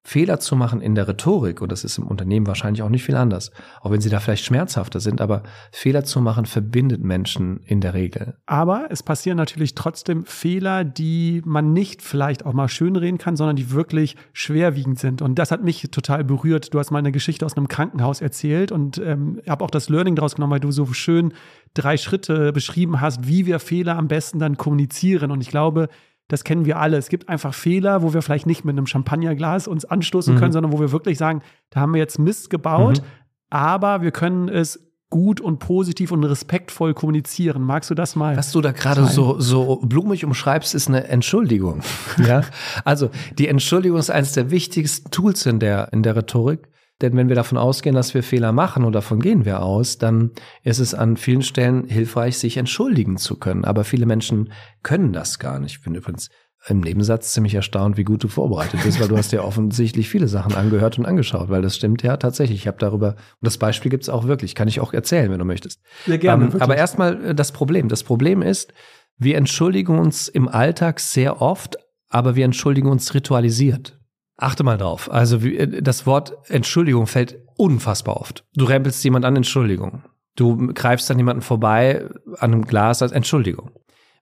[0.07, 3.17] Fehler zu machen in der Rhetorik, und das ist im Unternehmen wahrscheinlich auch nicht viel
[3.17, 5.43] anders, auch wenn sie da vielleicht schmerzhafter sind, aber
[5.73, 8.37] Fehler zu machen verbindet Menschen in der Regel.
[8.45, 13.57] Aber es passieren natürlich trotzdem Fehler, die man nicht vielleicht auch mal schönreden kann, sondern
[13.57, 15.21] die wirklich schwerwiegend sind.
[15.21, 16.73] Und das hat mich total berührt.
[16.73, 20.15] Du hast mal eine Geschichte aus einem Krankenhaus erzählt und ähm, habe auch das Learning
[20.15, 21.33] daraus genommen, weil du so schön
[21.73, 25.31] drei Schritte beschrieben hast, wie wir Fehler am besten dann kommunizieren.
[25.31, 25.89] Und ich glaube,
[26.27, 26.97] das kennen wir alle.
[26.97, 30.39] Es gibt einfach Fehler, wo wir vielleicht nicht mit einem Champagnerglas uns anstoßen mhm.
[30.39, 33.05] können, sondern wo wir wirklich sagen, da haben wir jetzt Mist gebaut, mhm.
[33.49, 37.63] aber wir können es gut und positiv und respektvoll kommunizieren.
[37.63, 38.35] Magst du das mal?
[38.35, 41.81] Was du da gerade so, so blumig umschreibst, ist eine Entschuldigung.
[42.17, 42.41] ja.
[42.83, 46.67] Also, die Entschuldigung ist eines der wichtigsten Tools in der, in der Rhetorik.
[47.01, 50.31] Denn wenn wir davon ausgehen, dass wir Fehler machen und davon gehen wir aus, dann
[50.63, 53.65] ist es an vielen Stellen hilfreich, sich entschuldigen zu können.
[53.65, 55.77] Aber viele Menschen können das gar nicht.
[55.77, 56.29] Ich bin übrigens
[56.67, 60.27] im Nebensatz ziemlich erstaunt, wie gut du vorbereitet bist, weil du hast ja offensichtlich viele
[60.27, 62.59] Sachen angehört und angeschaut, weil das stimmt ja tatsächlich.
[62.59, 65.45] Ich habe darüber, und das Beispiel gibt's auch wirklich, kann ich auch erzählen, wenn du
[65.45, 65.81] möchtest.
[66.05, 66.45] Sehr gerne.
[66.45, 67.87] Ähm, aber erstmal äh, das Problem.
[67.89, 68.73] Das Problem ist,
[69.17, 71.77] wir entschuldigen uns im Alltag sehr oft,
[72.09, 73.96] aber wir entschuldigen uns ritualisiert.
[74.37, 75.11] Achte mal drauf.
[75.11, 78.45] Also äh, das Wort Entschuldigung fällt unfassbar oft.
[78.55, 80.03] Du rempelst jemand an Entschuldigung.
[80.35, 82.05] Du greifst an jemanden vorbei
[82.37, 83.71] an einem Glas als Entschuldigung.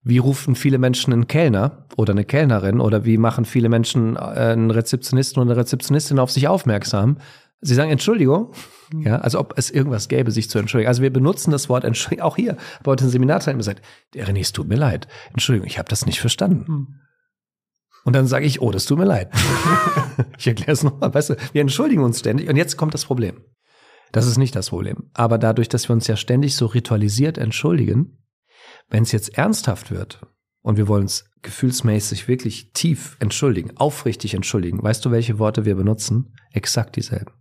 [0.02, 4.20] Wie rufen viele Menschen einen Kellner oder eine Kellnerin oder wie machen viele Menschen äh,
[4.20, 7.18] einen Rezeptionisten oder eine Rezeptionistin auf sich aufmerksam?
[7.60, 8.52] Sie sagen Entschuldigung,
[8.92, 9.02] mhm.
[9.02, 10.88] ja, als ob es irgendwas gäbe, sich zu entschuldigen.
[10.88, 12.56] Also wir benutzen das Wort Entschuldigung auch hier.
[12.82, 13.82] Bei heute im Seminarteil gesagt,
[14.14, 15.08] der René, es tut mir leid.
[15.32, 17.00] Entschuldigung, ich habe das nicht verstanden.
[18.06, 19.32] Und dann sage ich, oh, das tut mir leid.
[20.38, 21.12] ich erkläre es nochmal.
[21.12, 22.48] Weißt du, wir entschuldigen uns ständig.
[22.48, 23.42] Und jetzt kommt das Problem.
[24.12, 25.10] Das ist nicht das Problem.
[25.12, 28.24] Aber dadurch, dass wir uns ja ständig so ritualisiert entschuldigen,
[28.88, 30.20] wenn es jetzt ernsthaft wird
[30.62, 35.74] und wir wollen uns gefühlsmäßig wirklich tief entschuldigen, aufrichtig entschuldigen, weißt du, welche Worte wir
[35.74, 36.32] benutzen?
[36.52, 37.32] Exakt dieselben.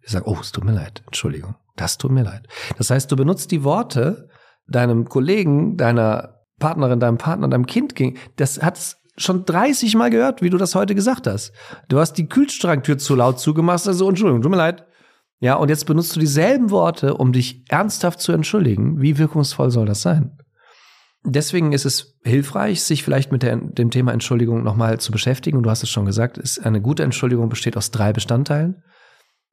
[0.00, 2.48] Wir sagen, oh, es tut mir leid, Entschuldigung, das tut mir leid.
[2.78, 4.30] Das heißt, du benutzt die Worte
[4.66, 8.16] deinem Kollegen, deiner Partnerin, deinem Partner, deinem Kind ging.
[8.36, 11.52] Das hat schon 30 Mal gehört, wie du das heute gesagt hast.
[11.88, 14.86] Du hast die Kühlschranktür zu laut zugemacht, also Entschuldigung, tut mir leid.
[15.38, 19.00] Ja, und jetzt benutzt du dieselben Worte, um dich ernsthaft zu entschuldigen.
[19.00, 20.38] Wie wirkungsvoll soll das sein?
[21.24, 25.56] Deswegen ist es hilfreich, sich vielleicht mit der, dem Thema Entschuldigung nochmal zu beschäftigen.
[25.56, 28.82] Und du hast es schon gesagt, ist eine gute Entschuldigung besteht aus drei Bestandteilen.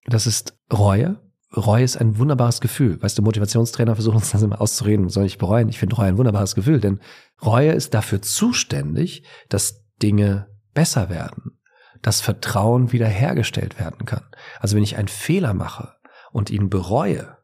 [0.05, 1.19] Das ist Reue.
[1.55, 3.01] Reue ist ein wunderbares Gefühl.
[3.01, 5.69] Weißt du, Motivationstrainer versuchen uns das immer auszureden, soll ich bereuen.
[5.69, 6.99] Ich finde Reue ein wunderbares Gefühl, denn
[7.45, 11.59] Reue ist dafür zuständig, dass Dinge besser werden,
[12.01, 14.25] dass Vertrauen wiederhergestellt werden kann.
[14.59, 15.93] Also wenn ich einen Fehler mache
[16.31, 17.37] und ihn bereue,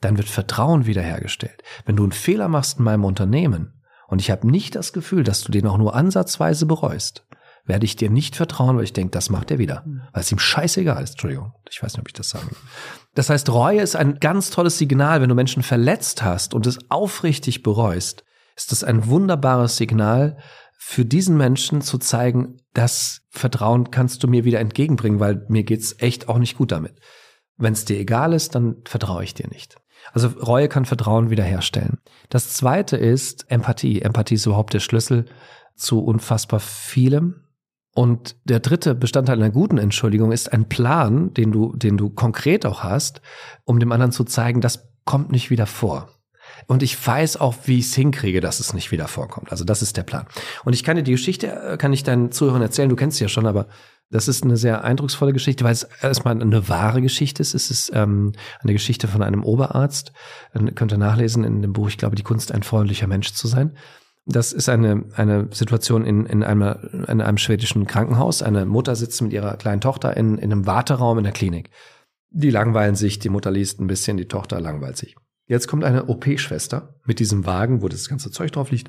[0.00, 1.62] dann wird Vertrauen wiederhergestellt.
[1.84, 5.42] Wenn du einen Fehler machst in meinem Unternehmen und ich habe nicht das Gefühl, dass
[5.42, 7.26] du den auch nur ansatzweise bereust,
[7.68, 9.84] werde ich dir nicht vertrauen, weil ich denke, das macht er wieder.
[9.84, 10.00] Hm.
[10.12, 11.10] Weil es ihm scheißegal ist.
[11.10, 12.46] Entschuldigung, ich weiß nicht, ob ich das sage.
[13.14, 15.20] Das heißt, Reue ist ein ganz tolles Signal.
[15.20, 18.24] Wenn du Menschen verletzt hast und es aufrichtig bereust,
[18.58, 20.36] ist das ein wunderbares Signal
[20.76, 25.94] für diesen Menschen zu zeigen, das Vertrauen kannst du mir wieder entgegenbringen, weil mir geht's
[25.98, 26.98] echt auch nicht gut damit.
[27.56, 29.76] Wenn es dir egal ist, dann vertraue ich dir nicht.
[30.12, 31.98] Also Reue kann Vertrauen wiederherstellen.
[32.30, 34.02] Das zweite ist Empathie.
[34.02, 35.26] Empathie ist überhaupt der Schlüssel
[35.76, 37.44] zu unfassbar vielem.
[37.94, 42.66] Und der dritte Bestandteil einer guten Entschuldigung ist ein Plan, den du, den du konkret
[42.66, 43.20] auch hast,
[43.64, 46.17] um dem anderen zu zeigen, das kommt nicht wieder vor.
[46.66, 49.50] Und ich weiß auch, wie ich es hinkriege, dass es nicht wieder vorkommt.
[49.50, 50.26] Also das ist der Plan.
[50.64, 53.24] Und ich kann dir die Geschichte, äh, kann ich deinen Zuhörern erzählen, du kennst sie
[53.24, 53.68] ja schon, aber
[54.10, 57.54] das ist eine sehr eindrucksvolle Geschichte, weil es erstmal eine wahre Geschichte ist.
[57.54, 60.12] Es ist ähm, eine Geschichte von einem Oberarzt.
[60.54, 63.46] Dann könnt ihr nachlesen in dem Buch, ich glaube, die Kunst, ein freundlicher Mensch zu
[63.46, 63.76] sein.
[64.24, 68.42] Das ist eine, eine Situation in, in, einem, in einem schwedischen Krankenhaus.
[68.42, 71.70] Eine Mutter sitzt mit ihrer kleinen Tochter in, in einem Warteraum in der Klinik.
[72.30, 75.16] Die langweilen sich, die Mutter liest ein bisschen, die Tochter langweilt sich.
[75.48, 78.88] Jetzt kommt eine OP-Schwester mit diesem Wagen, wo das ganze Zeug drauf liegt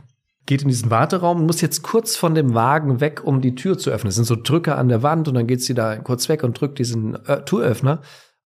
[0.49, 3.77] geht in diesen Warteraum und muss jetzt kurz von dem Wagen weg, um die Tür
[3.77, 4.09] zu öffnen.
[4.09, 6.59] Es sind so Drücker an der Wand und dann geht sie da kurz weg und
[6.59, 8.01] drückt diesen äh, Türöffner.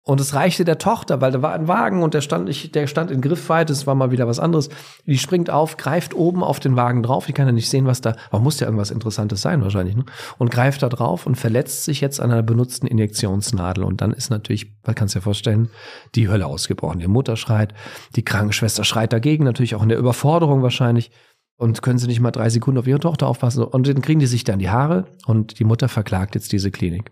[0.07, 2.87] Und es reichte der Tochter, weil da war ein Wagen und der stand nicht, der
[2.87, 4.69] stand in Griffweite, es war mal wieder was anderes.
[5.05, 7.25] Die springt auf, greift oben auf den Wagen drauf.
[7.25, 10.05] Die kann ja nicht sehen, was da, aber muss ja irgendwas Interessantes sein wahrscheinlich, ne?
[10.37, 13.83] Und greift da drauf und verletzt sich jetzt an einer benutzten Injektionsnadel.
[13.83, 15.69] Und dann ist natürlich, man kann es ja vorstellen,
[16.15, 16.99] die Hölle ausgebrochen.
[16.99, 17.73] Die Mutter schreit,
[18.15, 21.11] die Krankenschwester schreit dagegen, natürlich auch in der Überforderung wahrscheinlich.
[21.57, 23.61] Und können sie nicht mal drei Sekunden auf ihre Tochter aufpassen?
[23.61, 27.11] Und dann kriegen die sich dann die Haare und die Mutter verklagt jetzt diese Klinik.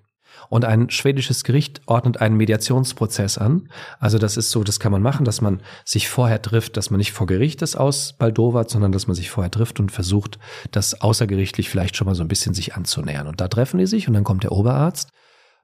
[0.50, 3.70] Und ein schwedisches Gericht ordnet einen Mediationsprozess an.
[4.00, 6.98] Also das ist so, das kann man machen, dass man sich vorher trifft, dass man
[6.98, 10.40] nicht vor Gericht ist aus Baldowat, sondern dass man sich vorher trifft und versucht,
[10.72, 13.28] das außergerichtlich vielleicht schon mal so ein bisschen sich anzunähern.
[13.28, 15.10] Und da treffen die sich und dann kommt der Oberarzt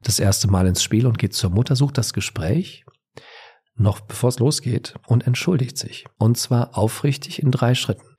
[0.01, 2.86] das erste Mal ins Spiel und geht zur Mutter, sucht das Gespräch,
[3.75, 6.05] noch bevor es losgeht, und entschuldigt sich.
[6.17, 8.11] Und zwar aufrichtig in drei Schritten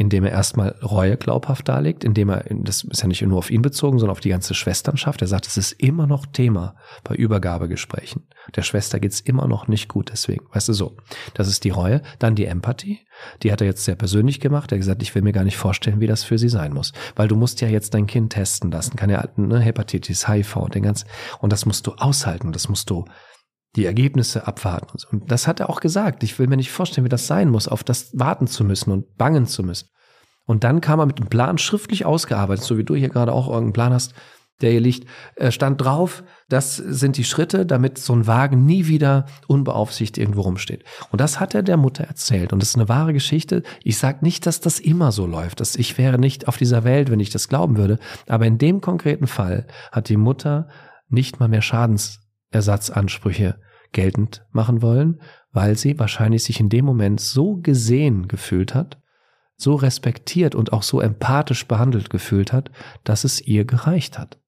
[0.00, 3.60] indem er erstmal Reue glaubhaft darlegt, indem er, das ist ja nicht nur auf ihn
[3.60, 5.20] bezogen, sondern auf die ganze Schwesternschaft.
[5.20, 8.26] Er sagt, es ist immer noch Thema bei Übergabegesprächen.
[8.56, 10.46] Der Schwester geht's immer noch nicht gut, deswegen.
[10.54, 10.96] Weißt du so.
[11.34, 12.00] Das ist die Reue.
[12.18, 13.00] Dann die Empathie.
[13.42, 14.72] Die hat er jetzt sehr persönlich gemacht.
[14.72, 16.94] Er hat gesagt, ich will mir gar nicht vorstellen, wie das für sie sein muss.
[17.14, 18.96] Weil du musst ja jetzt dein Kind testen lassen.
[18.96, 21.08] Kann ja, ne, Hepatitis, HIV, den ganzen,
[21.40, 22.52] und das musst du aushalten.
[22.52, 23.04] Das musst du
[23.76, 24.88] die Ergebnisse abwarten.
[24.92, 26.22] Und, und das hat er auch gesagt.
[26.22, 29.18] Ich will mir nicht vorstellen, wie das sein muss, auf das warten zu müssen und
[29.18, 29.90] bangen zu müssen.
[30.50, 33.46] Und dann kam er mit einem Plan schriftlich ausgearbeitet, so wie du hier gerade auch
[33.46, 34.14] irgendeinen Plan hast,
[34.60, 35.06] der hier liegt,
[35.50, 40.82] stand drauf, das sind die Schritte, damit so ein Wagen nie wieder unbeaufsichtigt irgendwo rumsteht.
[41.12, 42.52] Und das hat er der Mutter erzählt.
[42.52, 43.62] Und das ist eine wahre Geschichte.
[43.84, 45.60] Ich sage nicht, dass das immer so läuft.
[45.60, 48.00] Dass ich wäre nicht auf dieser Welt, wenn ich das glauben würde.
[48.26, 50.66] Aber in dem konkreten Fall hat die Mutter
[51.08, 53.54] nicht mal mehr Schadensersatzansprüche
[53.92, 55.20] geltend machen wollen,
[55.52, 58.96] weil sie wahrscheinlich sich in dem Moment so gesehen gefühlt hat,
[59.60, 62.70] so respektiert und auch so empathisch behandelt gefühlt hat,
[63.04, 64.40] dass es ihr gereicht hat.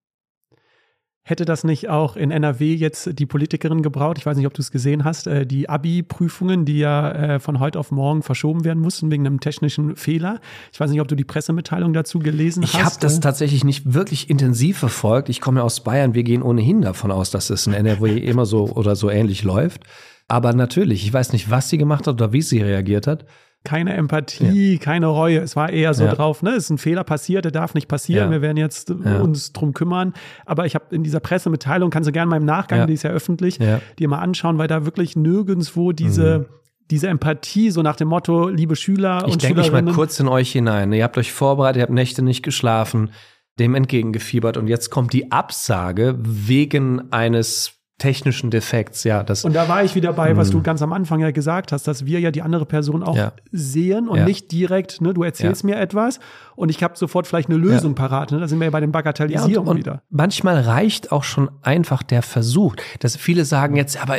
[1.24, 4.18] Hätte das nicht auch in NRW jetzt die Politikerin gebraucht?
[4.18, 5.28] Ich weiß nicht, ob du es gesehen hast.
[5.28, 9.38] Äh, die Abi-Prüfungen, die ja äh, von heute auf morgen verschoben werden mussten wegen einem
[9.38, 10.40] technischen Fehler.
[10.72, 12.80] Ich weiß nicht, ob du die Pressemitteilung dazu gelesen ich hast.
[12.80, 15.28] Ich habe das tatsächlich nicht wirklich intensiv verfolgt.
[15.28, 16.14] Ich komme ja aus Bayern.
[16.14, 19.84] Wir gehen ohnehin davon aus, dass es in NRW immer so oder so ähnlich läuft.
[20.26, 23.26] Aber natürlich, ich weiß nicht, was sie gemacht hat oder wie sie reagiert hat
[23.64, 24.78] keine Empathie, ja.
[24.78, 25.38] keine Reue.
[25.38, 26.14] Es war eher so ja.
[26.14, 28.30] drauf, ne, es ist ein Fehler passiert, der darf nicht passieren.
[28.30, 30.14] Wir werden jetzt uns drum kümmern.
[30.46, 33.10] Aber ich habe in dieser Pressemitteilung, kannst du gerne mal im Nachgang, die ist ja
[33.10, 33.58] öffentlich,
[33.98, 36.46] dir mal anschauen, weil da wirklich nirgendwo diese mhm
[36.90, 40.28] diese Empathie, so nach dem Motto, liebe Schüler ich und denke Ich mal kurz in
[40.28, 40.92] euch hinein.
[40.92, 43.12] Ihr habt euch vorbereitet, ihr habt Nächte nicht geschlafen,
[43.58, 49.22] dem entgegengefiebert und jetzt kommt die Absage wegen eines technischen Defekts, ja.
[49.22, 50.64] Das, und da war ich wieder bei, was du hm.
[50.64, 53.32] ganz am Anfang ja gesagt hast, dass wir ja die andere Person auch ja.
[53.52, 54.24] sehen und ja.
[54.24, 55.68] nicht direkt, ne, du erzählst ja.
[55.68, 56.18] mir etwas
[56.56, 58.32] und ich habe sofort vielleicht eine Lösung parat.
[58.32, 58.40] Ne?
[58.40, 60.02] Da sind wir ja bei den Bagatellisierungen und, und wieder.
[60.10, 62.74] Manchmal reicht auch schon einfach der Versuch.
[62.98, 64.16] Dass viele sagen jetzt, aber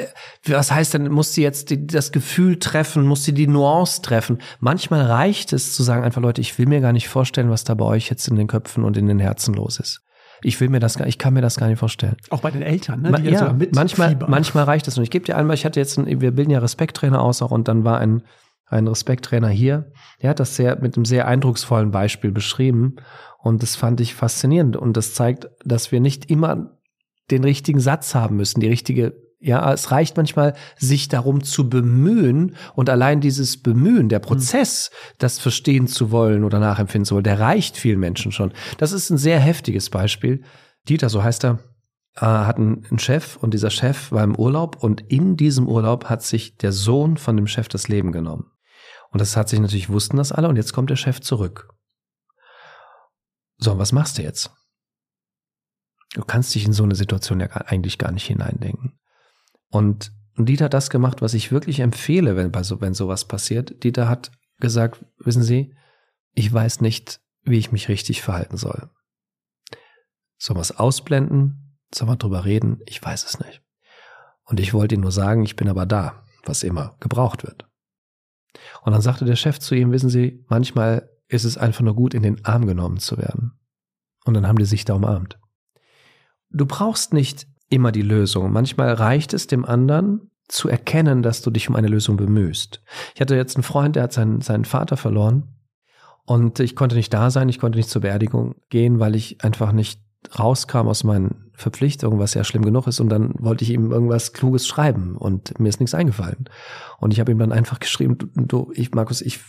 [0.47, 4.37] was heißt denn, muss sie jetzt die, das Gefühl treffen, muss sie die Nuance treffen?
[4.61, 7.73] Manchmal reicht es zu sagen, einfach Leute, ich will mir gar nicht vorstellen, was da
[7.73, 10.03] bei euch jetzt in den Köpfen und in den Herzen los ist.
[10.43, 12.15] Ich will mir das gar, ich kann mir das gar nicht vorstellen.
[12.29, 13.11] Auch bei den Eltern, ne?
[13.13, 14.97] Die ja, mit manchmal, manchmal reicht das.
[14.97, 17.51] Und ich gebe dir einmal, ich hatte jetzt, ein, wir bilden ja Respekttrainer aus auch
[17.51, 18.23] und dann war ein,
[18.65, 19.91] ein Respekttrainer hier,
[20.21, 22.95] der hat das sehr, mit einem sehr eindrucksvollen Beispiel beschrieben.
[23.39, 24.77] Und das fand ich faszinierend.
[24.77, 26.77] Und das zeigt, dass wir nicht immer
[27.29, 29.13] den richtigen Satz haben müssen, die richtige
[29.43, 35.37] ja, es reicht manchmal, sich darum zu bemühen und allein dieses Bemühen, der Prozess, das
[35.37, 38.53] verstehen zu wollen oder nachempfinden zu wollen, der reicht vielen Menschen schon.
[38.77, 40.43] Das ist ein sehr heftiges Beispiel.
[40.87, 41.59] Dieter, so heißt er,
[42.15, 46.23] äh, hat einen Chef und dieser Chef war im Urlaub und in diesem Urlaub hat
[46.23, 48.49] sich der Sohn von dem Chef das Leben genommen.
[49.11, 51.67] Und das hat sich natürlich, wussten das alle und jetzt kommt der Chef zurück.
[53.57, 54.51] So, was machst du jetzt?
[56.13, 58.97] Du kannst dich in so eine Situation ja eigentlich gar nicht hineindenken.
[59.73, 63.83] Und Dieter hat das gemacht, was ich wirklich empfehle, wenn, so, wenn sowas passiert.
[63.83, 65.73] Dieter hat gesagt, wissen Sie,
[66.35, 68.91] ich weiß nicht, wie ich mich richtig verhalten soll.
[70.37, 71.79] Soll man es ausblenden?
[71.91, 72.81] Soll man drüber reden?
[72.85, 73.63] Ich weiß es nicht.
[74.43, 77.67] Und ich wollte Ihnen nur sagen, ich bin aber da, was immer gebraucht wird.
[78.83, 82.13] Und dann sagte der Chef zu ihm, wissen Sie, manchmal ist es einfach nur gut,
[82.13, 83.59] in den Arm genommen zu werden.
[84.23, 85.39] Und dann haben die sich da umarmt.
[86.51, 88.51] Du brauchst nicht immer die Lösung.
[88.51, 92.81] Manchmal reicht es dem anderen zu erkennen, dass du dich um eine Lösung bemühst.
[93.15, 95.55] Ich hatte jetzt einen Freund, der hat seinen, seinen Vater verloren
[96.25, 99.71] und ich konnte nicht da sein, ich konnte nicht zur Beerdigung gehen, weil ich einfach
[99.71, 99.99] nicht
[100.37, 102.99] rauskam aus meinen Verpflichtungen, was ja schlimm genug ist.
[102.99, 106.49] Und dann wollte ich ihm irgendwas Kluges schreiben und mir ist nichts eingefallen.
[106.99, 109.39] Und ich habe ihm dann einfach geschrieben, du, du ich, Markus, ich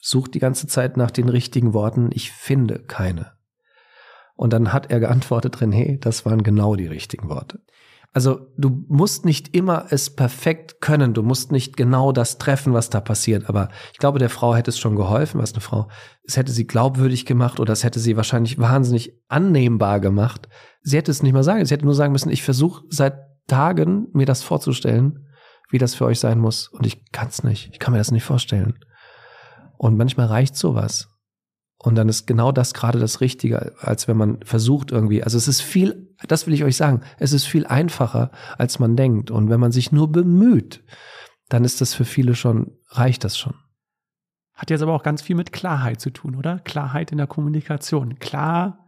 [0.00, 3.32] suche die ganze Zeit nach den richtigen Worten, ich finde keine.
[4.42, 7.60] Und dann hat er geantwortet, René, das waren genau die richtigen Worte.
[8.12, 12.90] Also du musst nicht immer es perfekt können, du musst nicht genau das treffen, was
[12.90, 13.48] da passiert.
[13.48, 15.86] Aber ich glaube, der Frau hätte es schon geholfen, was eine Frau,
[16.24, 20.48] es hätte sie glaubwürdig gemacht oder es hätte sie wahrscheinlich wahnsinnig annehmbar gemacht.
[20.82, 23.14] Sie hätte es nicht mal sagen, sie hätte nur sagen müssen, ich versuche seit
[23.46, 25.28] Tagen mir das vorzustellen,
[25.70, 26.66] wie das für euch sein muss.
[26.66, 28.74] Und ich kann es nicht, ich kann mir das nicht vorstellen.
[29.78, 31.11] Und manchmal reicht sowas.
[31.82, 35.48] Und dann ist genau das gerade das Richtige, als wenn man versucht irgendwie, also es
[35.48, 39.32] ist viel, das will ich euch sagen, es ist viel einfacher, als man denkt.
[39.32, 40.84] Und wenn man sich nur bemüht,
[41.48, 43.54] dann ist das für viele schon, reicht das schon.
[44.54, 46.60] Hat jetzt aber auch ganz viel mit Klarheit zu tun, oder?
[46.60, 48.20] Klarheit in der Kommunikation.
[48.20, 48.78] Klar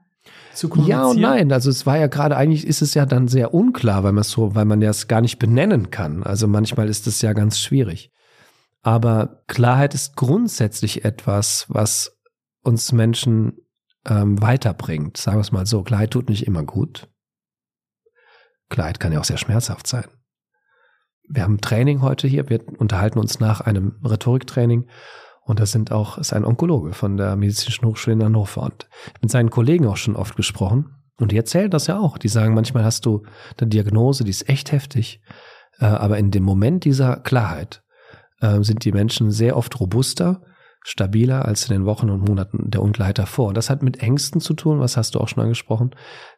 [0.55, 1.01] zu kommunizieren.
[1.01, 1.53] Ja und nein.
[1.53, 4.31] Also es war ja gerade, eigentlich ist es ja dann sehr unklar, weil man es
[4.31, 6.23] so, weil man ja es gar nicht benennen kann.
[6.23, 8.13] Also manchmal ist es ja ganz schwierig.
[8.83, 12.14] Aber Klarheit ist grundsätzlich etwas, was
[12.65, 13.59] uns Menschen
[14.07, 15.17] ähm, weiterbringt.
[15.17, 17.09] Sagen wir es mal so, Klarheit tut nicht immer gut.
[18.69, 20.07] Klarheit kann ja auch sehr schmerzhaft sein.
[21.29, 24.89] Wir haben Training heute hier, wir unterhalten uns nach einem Rhetoriktraining
[25.43, 28.89] und das sind auch, ist ein Onkologe von der Medizinischen Hochschule in Hannover und
[29.23, 32.19] mit seinen Kollegen auch schon oft gesprochen und die erzählen das ja auch.
[32.19, 33.25] Die sagen, manchmal hast du
[33.59, 35.21] eine Diagnose, die ist echt heftig.
[35.79, 37.83] Äh, aber in dem Moment dieser Klarheit
[38.41, 40.43] äh, sind die Menschen sehr oft robuster,
[40.85, 43.49] stabiler als in den Wochen und Monaten der Unklarheit davor.
[43.49, 45.91] Und das hat mit Ängsten zu tun, was hast du auch schon angesprochen.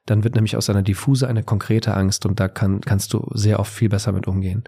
[0.07, 3.59] Dann wird nämlich aus einer diffuse eine konkrete Angst und da kann, kannst du sehr
[3.59, 4.65] oft viel besser mit umgehen.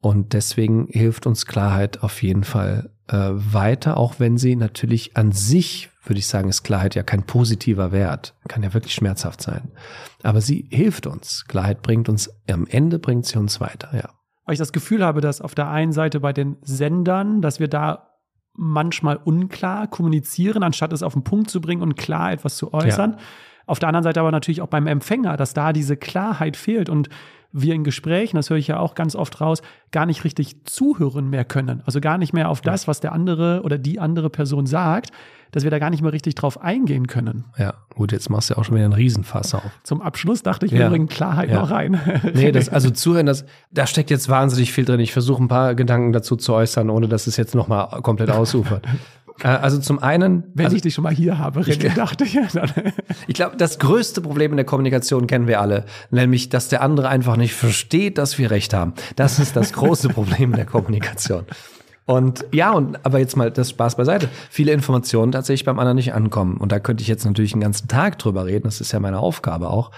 [0.00, 5.32] Und deswegen hilft uns Klarheit auf jeden Fall äh, weiter, auch wenn sie natürlich an
[5.32, 9.70] sich, würde ich sagen, ist Klarheit ja kein positiver Wert, kann ja wirklich schmerzhaft sein.
[10.22, 11.44] Aber sie hilft uns.
[11.46, 14.08] Klarheit bringt uns, am Ende bringt sie uns weiter, ja.
[14.46, 17.68] Weil ich das Gefühl habe, dass auf der einen Seite bei den Sendern, dass wir
[17.68, 18.09] da
[18.60, 23.12] manchmal unklar kommunizieren, anstatt es auf den Punkt zu bringen und klar etwas zu äußern.
[23.12, 23.18] Ja.
[23.66, 27.08] Auf der anderen Seite aber natürlich auch beim Empfänger, dass da diese Klarheit fehlt und
[27.52, 31.30] wir in Gesprächen, das höre ich ja auch ganz oft raus, gar nicht richtig zuhören
[31.30, 31.82] mehr können.
[31.84, 35.10] Also gar nicht mehr auf das, was der andere oder die andere Person sagt,
[35.52, 37.44] dass wir da gar nicht mehr richtig drauf eingehen können.
[37.58, 39.70] Ja, gut, jetzt machst du ja auch schon wieder einen Riesenfass auf.
[39.82, 41.60] Zum Abschluss dachte ich, wir bringen Klarheit ja.
[41.60, 42.00] noch rein.
[42.34, 45.00] nee, das, also zuhören, das, da steckt jetzt wahnsinnig viel drin.
[45.00, 48.86] Ich versuche ein paar Gedanken dazu zu äußern, ohne dass es jetzt nochmal komplett ausufert.
[49.42, 50.44] Äh, also zum einen.
[50.54, 52.38] Wenn also, ich dich schon mal hier habe, René, ich, dachte ich.
[53.26, 57.08] ich glaube, das größte Problem in der Kommunikation kennen wir alle, nämlich, dass der andere
[57.08, 58.94] einfach nicht versteht, dass wir recht haben.
[59.16, 61.44] Das ist das große Problem in der Kommunikation.
[62.06, 64.28] Und ja, und aber jetzt mal das Spaß beiseite.
[64.50, 66.56] Viele Informationen tatsächlich beim anderen nicht ankommen.
[66.56, 68.64] Und da könnte ich jetzt natürlich einen ganzen Tag drüber reden.
[68.64, 69.92] Das ist ja meine Aufgabe auch.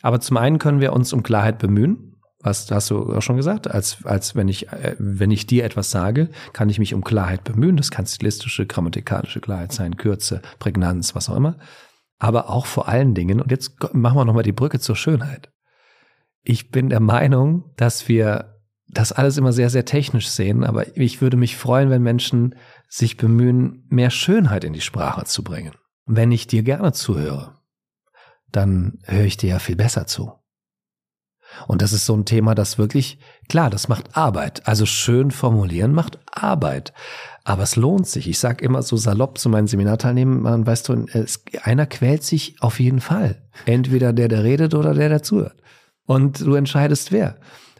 [0.00, 2.07] Aber zum einen können wir uns um Klarheit bemühen
[2.40, 5.90] was hast du auch schon gesagt, als, als wenn ich, äh, wenn ich dir etwas
[5.90, 7.76] sage, kann ich mich um Klarheit bemühen.
[7.76, 11.56] Das kann stilistische, grammatikalische Klarheit sein, Kürze, Prägnanz, was auch immer.
[12.18, 15.50] Aber auch vor allen Dingen, und jetzt machen wir nochmal die Brücke zur Schönheit.
[16.42, 18.54] Ich bin der Meinung, dass wir
[18.88, 22.54] das alles immer sehr, sehr technisch sehen, aber ich würde mich freuen, wenn Menschen
[22.88, 25.72] sich bemühen, mehr Schönheit in die Sprache zu bringen.
[26.06, 27.56] Wenn ich dir gerne zuhöre,
[28.50, 30.32] dann höre ich dir ja viel besser zu.
[31.66, 33.18] Und das ist so ein Thema, das wirklich,
[33.48, 34.66] klar, das macht Arbeit.
[34.66, 36.92] Also schön formulieren macht Arbeit.
[37.44, 38.28] Aber es lohnt sich.
[38.28, 42.80] Ich sage immer so salopp zu meinen Seminarteilnehmern, weißt du, es, einer quält sich auf
[42.80, 43.42] jeden Fall.
[43.64, 45.56] Entweder der, der redet oder der, der zuhört.
[46.06, 47.36] Und du entscheidest wer.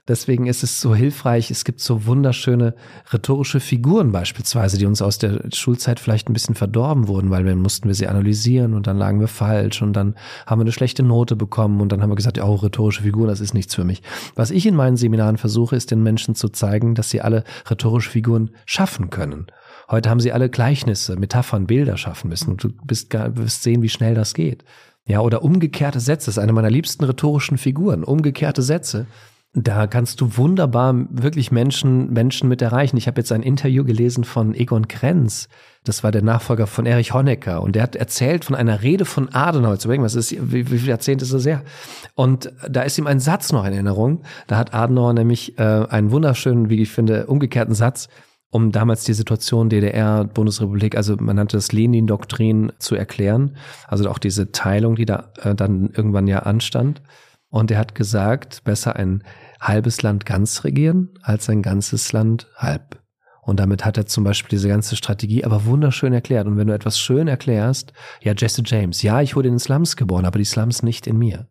[0.08, 1.50] Deswegen ist es so hilfreich.
[1.50, 2.74] Es gibt so wunderschöne
[3.12, 7.60] rhetorische Figuren beispielsweise, die uns aus der Schulzeit vielleicht ein bisschen verdorben wurden, weil dann
[7.60, 10.14] mussten wir sie analysieren und dann lagen wir falsch und dann
[10.46, 13.28] haben wir eine schlechte Note bekommen und dann haben wir gesagt, ja, oh, rhetorische Figuren,
[13.28, 14.02] das ist nichts für mich.
[14.34, 18.10] Was ich in meinen Seminaren versuche, ist den Menschen zu zeigen, dass sie alle rhetorische
[18.10, 19.46] Figuren schaffen können.
[19.90, 22.50] Heute haben sie alle Gleichnisse, Metaphern, Bilder schaffen müssen.
[22.52, 24.64] Und du bist, wirst sehen, wie schnell das geht.
[25.06, 28.04] Ja, oder umgekehrte Sätze, das ist eine meiner liebsten rhetorischen Figuren.
[28.04, 29.06] Umgekehrte Sätze
[29.54, 32.96] da kannst du wunderbar wirklich Menschen, Menschen mit erreichen.
[32.96, 35.48] Ich habe jetzt ein Interview gelesen von Egon Krenz.
[35.84, 37.62] Das war der Nachfolger von Erich Honecker.
[37.62, 39.78] Und der hat erzählt von einer Rede von Adenauer.
[39.78, 41.62] Zu was ist, wie, wie viele Jahrzehnte ist das her?
[42.14, 44.22] Und da ist ihm ein Satz noch in Erinnerung.
[44.48, 48.08] Da hat Adenauer nämlich äh, einen wunderschönen, wie ich finde, umgekehrten Satz
[48.50, 54.18] um damals die Situation DDR, Bundesrepublik, also man nannte das Lenin-Doktrin zu erklären, also auch
[54.18, 57.02] diese Teilung, die da äh, dann irgendwann ja anstand.
[57.50, 59.24] Und er hat gesagt, besser ein
[59.60, 63.02] halbes Land ganz regieren als ein ganzes Land halb.
[63.42, 66.46] Und damit hat er zum Beispiel diese ganze Strategie aber wunderschön erklärt.
[66.46, 69.96] Und wenn du etwas schön erklärst, ja, Jesse James, ja, ich wurde in den Slums
[69.96, 71.48] geboren, aber die Slums nicht in mir.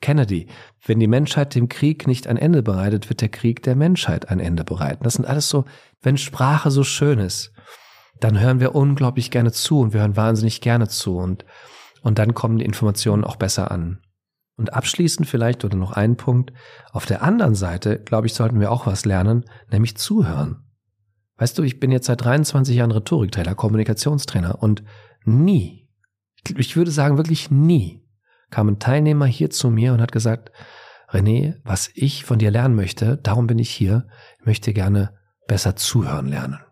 [0.00, 0.48] Kennedy,
[0.84, 4.40] wenn die Menschheit dem Krieg nicht ein Ende bereitet, wird der Krieg der Menschheit ein
[4.40, 5.04] Ende bereiten.
[5.04, 5.64] Das sind alles so,
[6.02, 7.52] wenn Sprache so schön ist,
[8.20, 11.44] dann hören wir unglaublich gerne zu und wir hören wahnsinnig gerne zu und,
[12.02, 14.00] und dann kommen die Informationen auch besser an.
[14.56, 16.52] Und abschließend vielleicht oder noch ein Punkt.
[16.90, 20.64] Auf der anderen Seite, glaube ich, sollten wir auch was lernen, nämlich zuhören.
[21.36, 24.82] Weißt du, ich bin jetzt seit 23 Jahren Rhetoriktrainer, Kommunikationstrainer und
[25.24, 25.86] nie,
[26.56, 28.02] ich würde sagen wirklich nie,
[28.50, 30.50] kam ein Teilnehmer hier zu mir und hat gesagt,
[31.10, 34.06] René, was ich von dir lernen möchte, darum bin ich hier,
[34.40, 35.14] ich möchte gerne
[35.46, 36.65] besser zuhören lernen.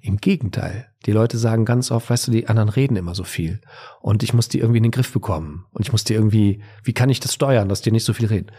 [0.00, 3.60] Im Gegenteil, die Leute sagen ganz oft, weißt du, die anderen reden immer so viel
[4.00, 6.92] und ich muss die irgendwie in den Griff bekommen und ich muss die irgendwie, wie
[6.92, 8.50] kann ich das steuern, dass die nicht so viel reden?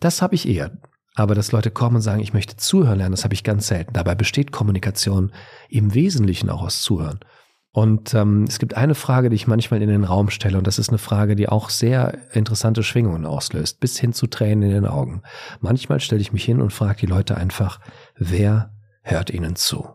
[0.00, 0.78] Das habe ich eher.
[1.18, 3.94] Aber dass Leute kommen und sagen, ich möchte zuhören lernen, das habe ich ganz selten.
[3.94, 5.32] Dabei besteht Kommunikation
[5.70, 7.20] im Wesentlichen auch aus Zuhören.
[7.72, 10.78] Und ähm, es gibt eine Frage, die ich manchmal in den Raum stelle, und das
[10.78, 14.86] ist eine Frage, die auch sehr interessante Schwingungen auslöst, bis hin zu Tränen in den
[14.86, 15.20] Augen.
[15.60, 17.80] Manchmal stelle ich mich hin und frage die Leute einfach,
[18.16, 19.90] wer hört ihnen zu?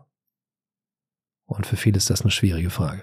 [1.56, 3.02] Und für viele ist das eine schwierige Frage.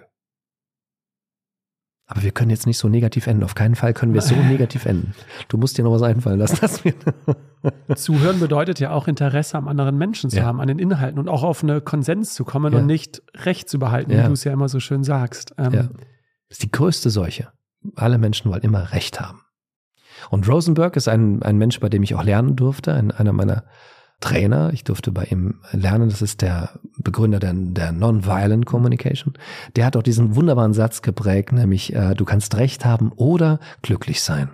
[2.12, 3.44] Aber wir können jetzt nicht so negativ enden.
[3.44, 5.14] Auf keinen Fall können wir so negativ enden.
[5.48, 6.58] Du musst dir noch was einfallen lassen.
[6.60, 6.96] Dass wir
[7.96, 10.46] Zuhören bedeutet ja auch Interesse am anderen Menschen zu ja.
[10.46, 12.80] haben, an den Inhalten und auch auf eine Konsens zu kommen ja.
[12.80, 14.24] und nicht Recht zu behalten, ja.
[14.24, 15.54] wie du es ja immer so schön sagst.
[15.60, 15.72] Ähm.
[15.72, 17.50] Das ist die größte Seuche.
[17.96, 19.42] Alle Menschen wollen immer Recht haben.
[20.32, 23.66] Und Rosenberg ist ein, ein Mensch, bei dem ich auch lernen durfte, ein, einer meiner
[24.20, 24.72] Trainer.
[24.74, 29.34] Ich durfte bei ihm lernen, das ist der Begründer der, der Nonviolent Communication.
[29.76, 34.22] Der hat auch diesen wunderbaren Satz geprägt, nämlich äh, du kannst Recht haben oder glücklich
[34.22, 34.50] sein.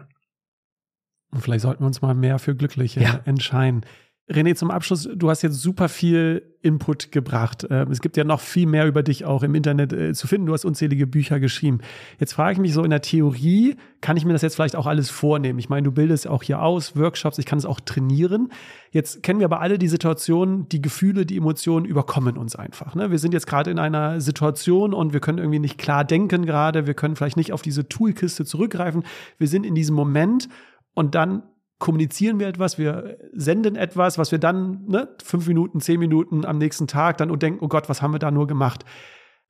[1.31, 3.19] Und vielleicht sollten wir uns mal mehr für glücklich ja.
[3.25, 3.85] entscheiden.
[4.27, 7.67] René, zum Abschluss, du hast jetzt super viel Input gebracht.
[7.69, 10.47] Ähm, es gibt ja noch viel mehr über dich auch im Internet äh, zu finden.
[10.47, 11.77] Du hast unzählige Bücher geschrieben.
[12.19, 14.87] Jetzt frage ich mich so in der Theorie, kann ich mir das jetzt vielleicht auch
[14.87, 15.59] alles vornehmen?
[15.59, 18.51] Ich meine, du bildest auch hier aus, Workshops, ich kann es auch trainieren.
[18.89, 22.95] Jetzt kennen wir aber alle die Situation, die Gefühle, die Emotionen überkommen uns einfach.
[22.95, 23.11] Ne?
[23.11, 26.87] Wir sind jetzt gerade in einer Situation und wir können irgendwie nicht klar denken gerade.
[26.87, 29.03] Wir können vielleicht nicht auf diese Toolkiste zurückgreifen.
[29.37, 30.49] Wir sind in diesem Moment
[30.95, 31.43] und dann
[31.79, 36.57] kommunizieren wir etwas, wir senden etwas, was wir dann ne, fünf Minuten, zehn Minuten am
[36.57, 38.85] nächsten Tag dann und denken, oh Gott, was haben wir da nur gemacht?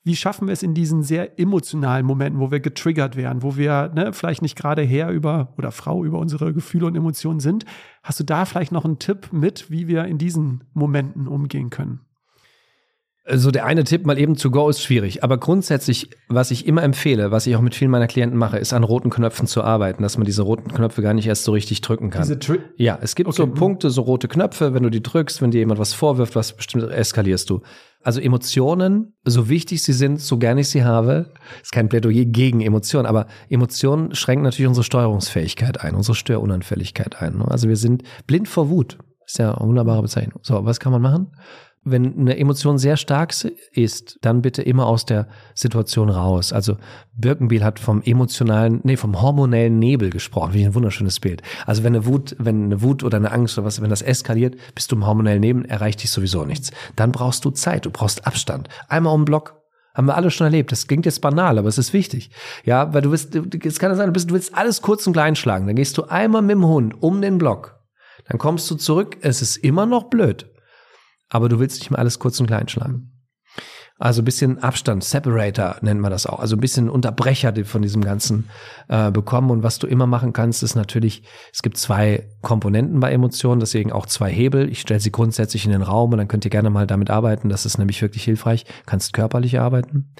[0.03, 3.91] Wie schaffen wir es in diesen sehr emotionalen Momenten, wo wir getriggert werden, wo wir
[3.95, 7.65] ne, vielleicht nicht gerade Herr über oder Frau über unsere Gefühle und Emotionen sind?
[8.03, 12.04] Hast du da vielleicht noch einen Tipp mit, wie wir in diesen Momenten umgehen können?
[13.27, 16.83] Also der eine Tipp mal eben zu go ist schwierig, aber grundsätzlich, was ich immer
[16.83, 20.03] empfehle, was ich auch mit vielen meiner Klienten mache, ist an roten Knöpfen zu arbeiten,
[20.03, 22.21] dass man diese roten Knöpfe gar nicht erst so richtig drücken kann.
[22.21, 23.37] Diese Tri ja, es gibt okay.
[23.37, 26.53] so Punkte, so rote Knöpfe, wenn du die drückst, wenn dir jemand was vorwirft, was
[26.53, 27.61] bestimmt eskalierst du.
[28.03, 32.61] Also Emotionen, so wichtig sie sind, so gern ich sie habe, ist kein Plädoyer gegen
[32.61, 37.39] Emotionen, aber Emotionen schränken natürlich unsere Steuerungsfähigkeit ein, unsere Störunanfälligkeit ein.
[37.39, 37.47] Ne?
[37.49, 38.99] Also wir sind blind vor Wut.
[39.25, 40.39] Ist ja eine wunderbare Bezeichnung.
[40.43, 41.31] So, was kann man machen?
[41.85, 43.33] Wenn eine Emotion sehr stark
[43.71, 46.51] ist, dann bitte immer aus der Situation raus.
[46.51, 46.77] Also
[47.15, 51.43] Birkenbiel hat vom emotionalen, nee, vom hormonellen Nebel gesprochen, wie ein wunderschönes Bild.
[51.67, 54.55] Also wenn eine Wut, wenn eine Wut oder eine Angst oder was, wenn das eskaliert,
[54.73, 56.71] bist du im hormonellen Nebel, erreicht dich sowieso nichts.
[56.95, 58.67] Dann brauchst du Zeit, du brauchst Abstand.
[58.89, 59.61] Einmal um den Block,
[59.93, 60.71] haben wir alle schon erlebt.
[60.71, 62.31] Das klingt jetzt banal, aber es ist wichtig.
[62.65, 65.13] Ja, weil du willst, es kann ja sein, du, bist, du willst alles kurz und
[65.13, 65.67] klein schlagen.
[65.67, 67.79] Dann gehst du einmal mit dem Hund um den Block.
[68.27, 70.47] Dann kommst du zurück, es ist immer noch blöd
[71.29, 73.11] aber du willst nicht mehr alles kurz und klein schlagen.
[73.97, 76.39] Also ein bisschen Abstand, Separator nennt man das auch.
[76.39, 78.49] Also ein bisschen Unterbrecher von diesem Ganzen
[78.89, 79.51] äh, bekommen.
[79.51, 81.23] Und was du immer machen kannst, ist natürlich,
[81.53, 84.69] es gibt zwei Komponenten bei Emotionen, deswegen auch zwei Hebel.
[84.69, 87.47] Ich stelle sie grundsätzlich in den Raum und dann könnt ihr gerne mal damit arbeiten.
[87.47, 88.65] Das ist nämlich wirklich hilfreich.
[88.85, 90.13] Kannst körperlich arbeiten.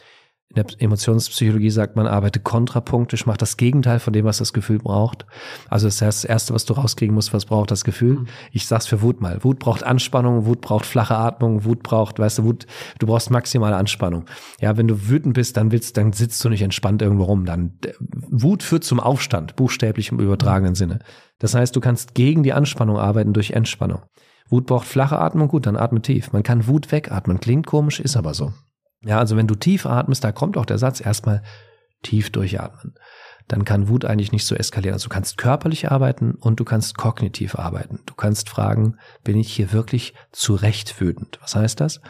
[0.50, 4.78] In der Emotionspsychologie sagt man, arbeite kontrapunktisch, mach das Gegenteil von dem, was das Gefühl
[4.78, 5.26] braucht.
[5.70, 8.20] Also das heißt, das Erste, was du rauskriegen musst, was braucht das Gefühl?
[8.20, 8.28] Mhm.
[8.52, 9.44] Ich sag's für Wut mal.
[9.44, 12.68] Wut braucht Anspannung, Wut braucht flache Atmung, Wut braucht, weißt du, Wut,
[13.00, 14.26] du brauchst maximale Anspannung.
[14.62, 17.46] Ja, wenn du wütend bist, dann willst, dann sitzt du nicht entspannt irgendwo rum.
[17.46, 17.80] Dann
[18.30, 20.76] Wut führt zum Aufstand, buchstäblich im übertragenen mhm.
[20.76, 21.00] Sinne.
[21.40, 24.04] Das heißt, du kannst gegen die Anspannung arbeiten durch Entspannung.
[24.48, 26.32] Wut braucht flache Atmung, gut, dann atme tief.
[26.32, 28.54] Man kann Wut wegatmen, klingt komisch, ist aber so.
[29.06, 31.44] Ja, also wenn du tief atmest, da kommt auch der Satz erstmal
[32.02, 32.96] tief durchatmen.
[33.48, 34.94] Dann kann Wut eigentlich nicht so eskalieren.
[34.94, 38.00] Also du kannst körperlich arbeiten und du kannst kognitiv arbeiten.
[38.08, 41.38] Du kannst fragen, bin ich hier wirklich zurecht wütend?
[41.42, 42.02] Was heißt das?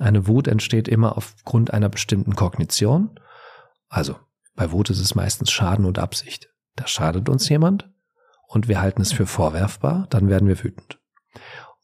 [0.00, 3.20] Eine Wut entsteht immer aufgrund einer bestimmten Kognition.
[3.88, 4.16] Also
[4.56, 6.48] bei Wut ist es meistens Schaden und Absicht.
[6.74, 7.88] Da schadet uns jemand
[8.48, 10.99] und wir halten es für vorwerfbar, dann werden wir wütend.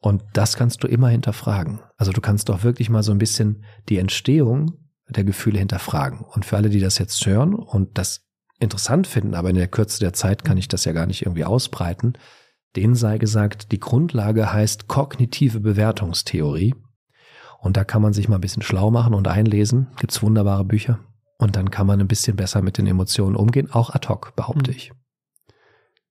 [0.06, 1.80] Und das kannst du immer hinterfragen.
[1.96, 4.74] Also du kannst doch wirklich mal so ein bisschen die Entstehung
[5.08, 6.20] der Gefühle hinterfragen.
[6.20, 8.20] Und für alle, die das jetzt hören und das
[8.60, 11.44] interessant finden, aber in der Kürze der Zeit kann ich das ja gar nicht irgendwie
[11.44, 12.12] ausbreiten,
[12.76, 16.76] denen sei gesagt, die Grundlage heißt kognitive Bewertungstheorie.
[17.58, 19.88] Und da kann man sich mal ein bisschen schlau machen und einlesen.
[19.98, 21.00] Gibt's wunderbare Bücher.
[21.36, 24.70] Und dann kann man ein bisschen besser mit den Emotionen umgehen, auch ad hoc, behaupte
[24.70, 24.76] mhm.
[24.76, 24.92] ich.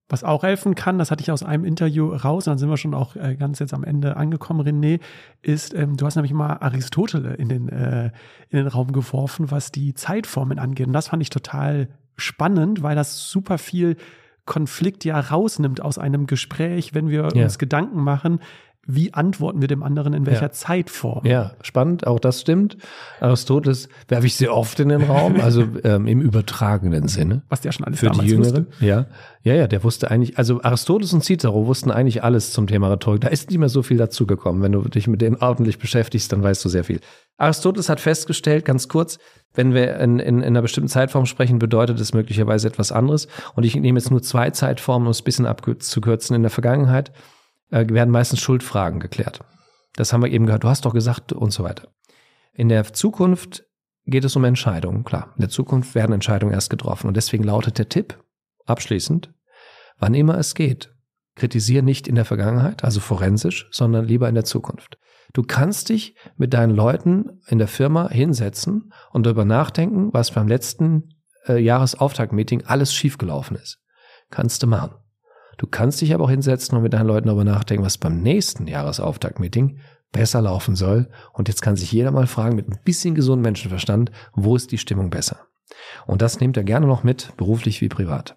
[0.08, 2.78] Was auch helfen kann, das hatte ich aus einem Interview raus, und dann sind wir
[2.78, 5.00] schon auch äh, ganz jetzt am Ende angekommen, René,
[5.42, 8.12] ist, ähm, du hast nämlich mal Aristotele in den, äh,
[8.50, 10.88] in den Raum geworfen, was die Zeitformen angeht.
[10.88, 13.98] Und das fand ich total spannend, weil das super viel
[14.46, 17.44] Konflikt ja rausnimmt aus einem Gespräch, wenn wir ja.
[17.44, 18.40] uns Gedanken machen,
[18.88, 20.52] wie antworten wir dem anderen in welcher ja.
[20.52, 21.26] Zeitform?
[21.26, 22.78] Ja, spannend, auch das stimmt.
[23.20, 27.44] Aristoteles werfe ich sehr oft in den Raum, also ähm, im übertragenen Sinne.
[27.50, 28.68] Was der schon alles für die Jüngeren.
[28.68, 28.86] Wusste.
[28.86, 29.08] Ja,
[29.42, 33.22] ja, ja, der wusste eigentlich, also Aristoteles und Cicero wussten eigentlich alles zum Thema Rhetorik.
[33.22, 34.62] Da ist nicht mehr so viel dazugekommen.
[34.62, 37.00] Wenn du dich mit denen ordentlich beschäftigst, dann weißt du sehr viel.
[37.38, 39.18] Aristoteles hat festgestellt, ganz kurz,
[39.56, 43.28] wenn wir in, in, in einer bestimmten Zeitform sprechen, bedeutet es möglicherweise etwas anderes.
[43.56, 46.36] Und ich nehme jetzt nur zwei Zeitformen, um es ein bisschen abzukürzen.
[46.36, 47.12] In der Vergangenheit
[47.72, 49.40] äh, werden meistens Schuldfragen geklärt.
[49.96, 50.64] Das haben wir eben gehört.
[50.64, 51.88] Du hast doch gesagt und so weiter.
[52.54, 53.66] In der Zukunft
[54.06, 55.04] geht es um Entscheidungen.
[55.04, 57.08] Klar, in der Zukunft werden Entscheidungen erst getroffen.
[57.08, 58.18] Und deswegen lautet der Tipp
[58.66, 59.34] abschließend,
[59.98, 60.94] wann immer es geht,
[61.36, 64.98] kritisiere nicht in der Vergangenheit, also forensisch, sondern lieber in der Zukunft.
[65.34, 70.48] Du kannst dich mit deinen Leuten in der Firma hinsetzen und darüber nachdenken, was beim
[70.48, 71.16] letzten
[71.48, 73.80] äh, Jahresauftaktmeeting alles schiefgelaufen ist.
[74.30, 74.96] Kannst du machen.
[75.58, 78.68] Du kannst dich aber auch hinsetzen und mit deinen Leuten darüber nachdenken, was beim nächsten
[78.68, 79.80] Jahresauftaktmeeting
[80.12, 81.10] besser laufen soll.
[81.34, 84.78] Und jetzt kann sich jeder mal fragen, mit ein bisschen gesundem Menschenverstand, wo ist die
[84.78, 85.48] Stimmung besser?
[86.06, 88.36] Und das nimmt er gerne noch mit, beruflich wie privat.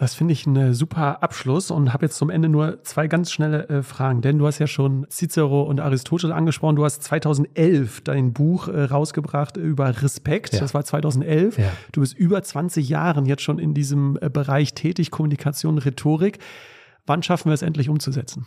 [0.00, 3.68] Das finde ich ein super Abschluss und habe jetzt zum Ende nur zwei ganz schnelle
[3.68, 4.22] äh, Fragen.
[4.22, 6.76] Denn du hast ja schon Cicero und Aristoteles angesprochen.
[6.76, 10.54] Du hast 2011 dein Buch äh, rausgebracht über Respekt.
[10.54, 10.60] Ja.
[10.60, 11.58] Das war 2011.
[11.58, 11.70] Ja.
[11.92, 16.38] Du bist über 20 Jahren jetzt schon in diesem äh, Bereich tätig, Kommunikation, Rhetorik.
[17.04, 18.46] Wann schaffen wir es endlich umzusetzen?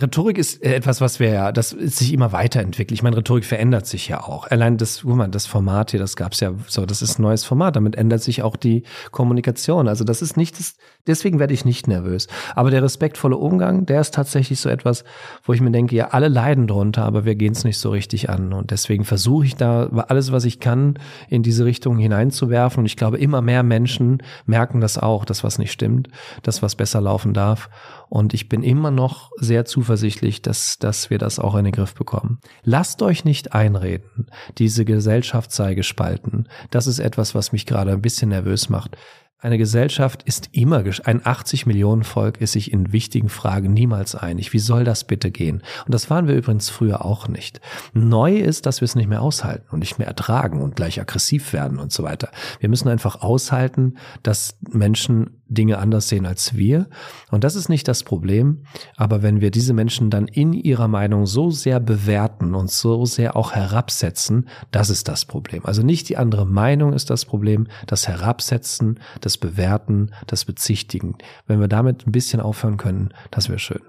[0.00, 2.92] Rhetorik ist äh, etwas, was wir ja, das sich immer weiterentwickelt.
[2.92, 4.46] Ich meine, Rhetorik verändert sich ja auch.
[4.46, 7.44] Allein das, guck mal, das Format hier, das gab's ja so, das ist ein neues
[7.44, 7.76] Format.
[7.76, 9.88] Damit ändert sich auch die Kommunikation.
[9.88, 10.76] Also das ist nicht das,
[11.06, 12.28] deswegen werde ich nicht nervös.
[12.54, 15.04] Aber der respektvolle Umgang, der ist tatsächlich so etwas,
[15.42, 18.30] wo ich mir denke, ja, alle leiden drunter, aber wir gehen es nicht so richtig
[18.30, 18.52] an.
[18.52, 22.80] Und deswegen versuche ich da alles, was ich kann, in diese Richtung hineinzuwerfen.
[22.80, 26.08] Und ich glaube, immer mehr Menschen merken das auch, dass was nicht stimmt,
[26.42, 27.68] dass was besser laufen darf.
[28.08, 31.94] Und ich bin immer noch sehr zuversichtlich, dass, dass wir das auch in den Griff
[31.94, 32.38] bekommen.
[32.64, 34.26] Lasst euch nicht einreden,
[34.58, 36.48] diese Gesellschaft sei gespalten.
[36.70, 38.98] Das ist etwas, was mich gerade ein bisschen nervös macht.
[39.38, 44.52] Eine Gesellschaft ist immer, ein 80 Millionen Volk ist sich in wichtigen Fragen niemals einig.
[44.52, 45.62] Wie soll das bitte gehen?
[45.86, 47.62] Und das waren wir übrigens früher auch nicht.
[47.94, 51.54] Neu ist, dass wir es nicht mehr aushalten und nicht mehr ertragen und gleich aggressiv
[51.54, 52.28] werden und so weiter.
[52.58, 56.88] Wir müssen einfach aushalten, dass Menschen Dinge anders sehen als wir.
[57.30, 58.62] Und das ist nicht das Problem.
[58.96, 63.36] Aber wenn wir diese Menschen dann in ihrer Meinung so sehr bewerten und so sehr
[63.36, 65.66] auch herabsetzen, das ist das Problem.
[65.66, 71.16] Also nicht die andere Meinung ist das Problem, das Herabsetzen, das Bewerten, das Bezichtigen.
[71.46, 73.80] Wenn wir damit ein bisschen aufhören können, das wäre schön.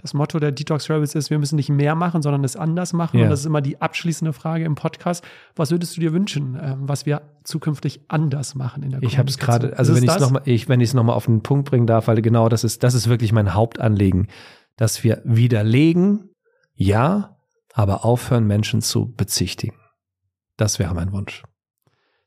[0.00, 3.18] Das Motto der Detox Rebels ist, wir müssen nicht mehr machen, sondern es anders machen.
[3.18, 3.24] Ja.
[3.24, 5.24] Und das ist immer die abschließende Frage im Podcast.
[5.56, 9.28] Was würdest du dir wünschen, ähm, was wir zukünftig anders machen in der Ich habe
[9.28, 11.68] es gerade, also wenn ich es nochmal, ich, wenn ich es nochmal auf den Punkt
[11.68, 14.28] bringen darf, weil genau das ist, das ist wirklich mein Hauptanliegen,
[14.76, 16.30] dass wir widerlegen,
[16.74, 17.36] ja,
[17.74, 19.76] aber aufhören, Menschen zu bezichtigen.
[20.56, 21.42] Das wäre mein Wunsch.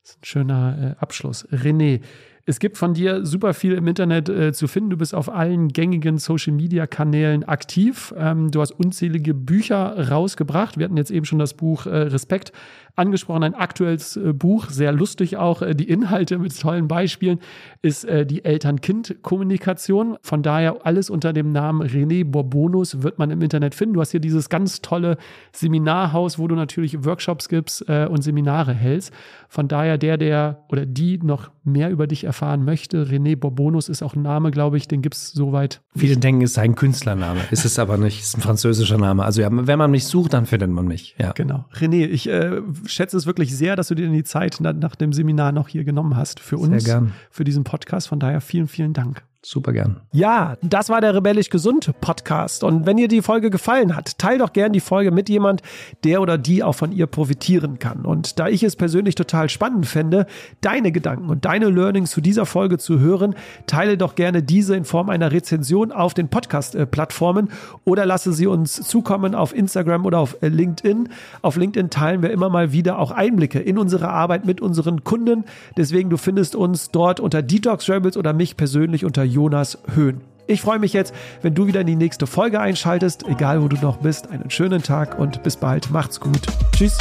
[0.02, 1.48] Das ist ein schöner äh, Abschluss.
[1.48, 2.02] René,
[2.46, 4.90] es gibt von dir super viel im Internet äh, zu finden.
[4.90, 8.12] Du bist auf allen gängigen Social-Media-Kanälen aktiv.
[8.18, 10.76] Ähm, du hast unzählige Bücher rausgebracht.
[10.76, 12.52] Wir hatten jetzt eben schon das Buch äh, Respekt
[12.96, 17.40] angesprochen, ein aktuelles äh, Buch, sehr lustig auch, äh, die Inhalte mit tollen Beispielen,
[17.80, 20.18] ist äh, die Eltern-Kind-Kommunikation.
[20.22, 23.94] Von daher alles unter dem Namen René Borbonus wird man im Internet finden.
[23.94, 25.16] Du hast hier dieses ganz tolle
[25.52, 29.12] Seminarhaus, wo du natürlich Workshops gibst äh, und Seminare hältst.
[29.48, 34.02] Von daher der, der oder die noch mehr über dich erfahren möchte, René Borbonus ist
[34.02, 35.82] auch ein Name, glaube ich, den gibt es soweit.
[35.96, 39.24] Viele denken, es sei ein Künstlername, ist es aber nicht, es ist ein französischer Name.
[39.24, 41.14] Also ja, wenn man mich sucht, dann findet man mich.
[41.18, 41.32] Ja.
[41.32, 41.64] Genau.
[41.74, 45.12] René, ich äh, schätze es wirklich sehr, dass du dir die Zeit nach, nach dem
[45.12, 46.88] Seminar noch hier genommen hast für uns,
[47.30, 48.08] für diesen Podcast.
[48.08, 49.22] Von daher vielen, vielen Dank.
[49.46, 50.00] Super gern.
[50.12, 52.64] Ja, das war der Rebellisch Gesund Podcast.
[52.64, 55.60] Und wenn dir die Folge gefallen hat, teil doch gern die Folge mit jemand,
[56.02, 58.06] der oder die auch von ihr profitieren kann.
[58.06, 60.26] Und da ich es persönlich total spannend fände,
[60.62, 63.34] deine Gedanken und deine Learnings zu dieser Folge zu hören,
[63.66, 67.50] teile doch gerne diese in Form einer Rezension auf den Podcast-Plattformen
[67.84, 71.10] oder lasse sie uns zukommen auf Instagram oder auf LinkedIn.
[71.42, 75.44] Auf LinkedIn teilen wir immer mal wieder auch Einblicke in unsere Arbeit mit unseren Kunden.
[75.76, 80.20] Deswegen, du findest uns dort unter Detox Rebels oder mich persönlich unter Jonas Höhn.
[80.46, 83.76] Ich freue mich jetzt, wenn du wieder in die nächste Folge einschaltest, egal wo du
[83.76, 84.30] noch bist.
[84.30, 85.90] Einen schönen Tag und bis bald.
[85.90, 86.40] Macht's gut.
[86.72, 86.98] Tschüss.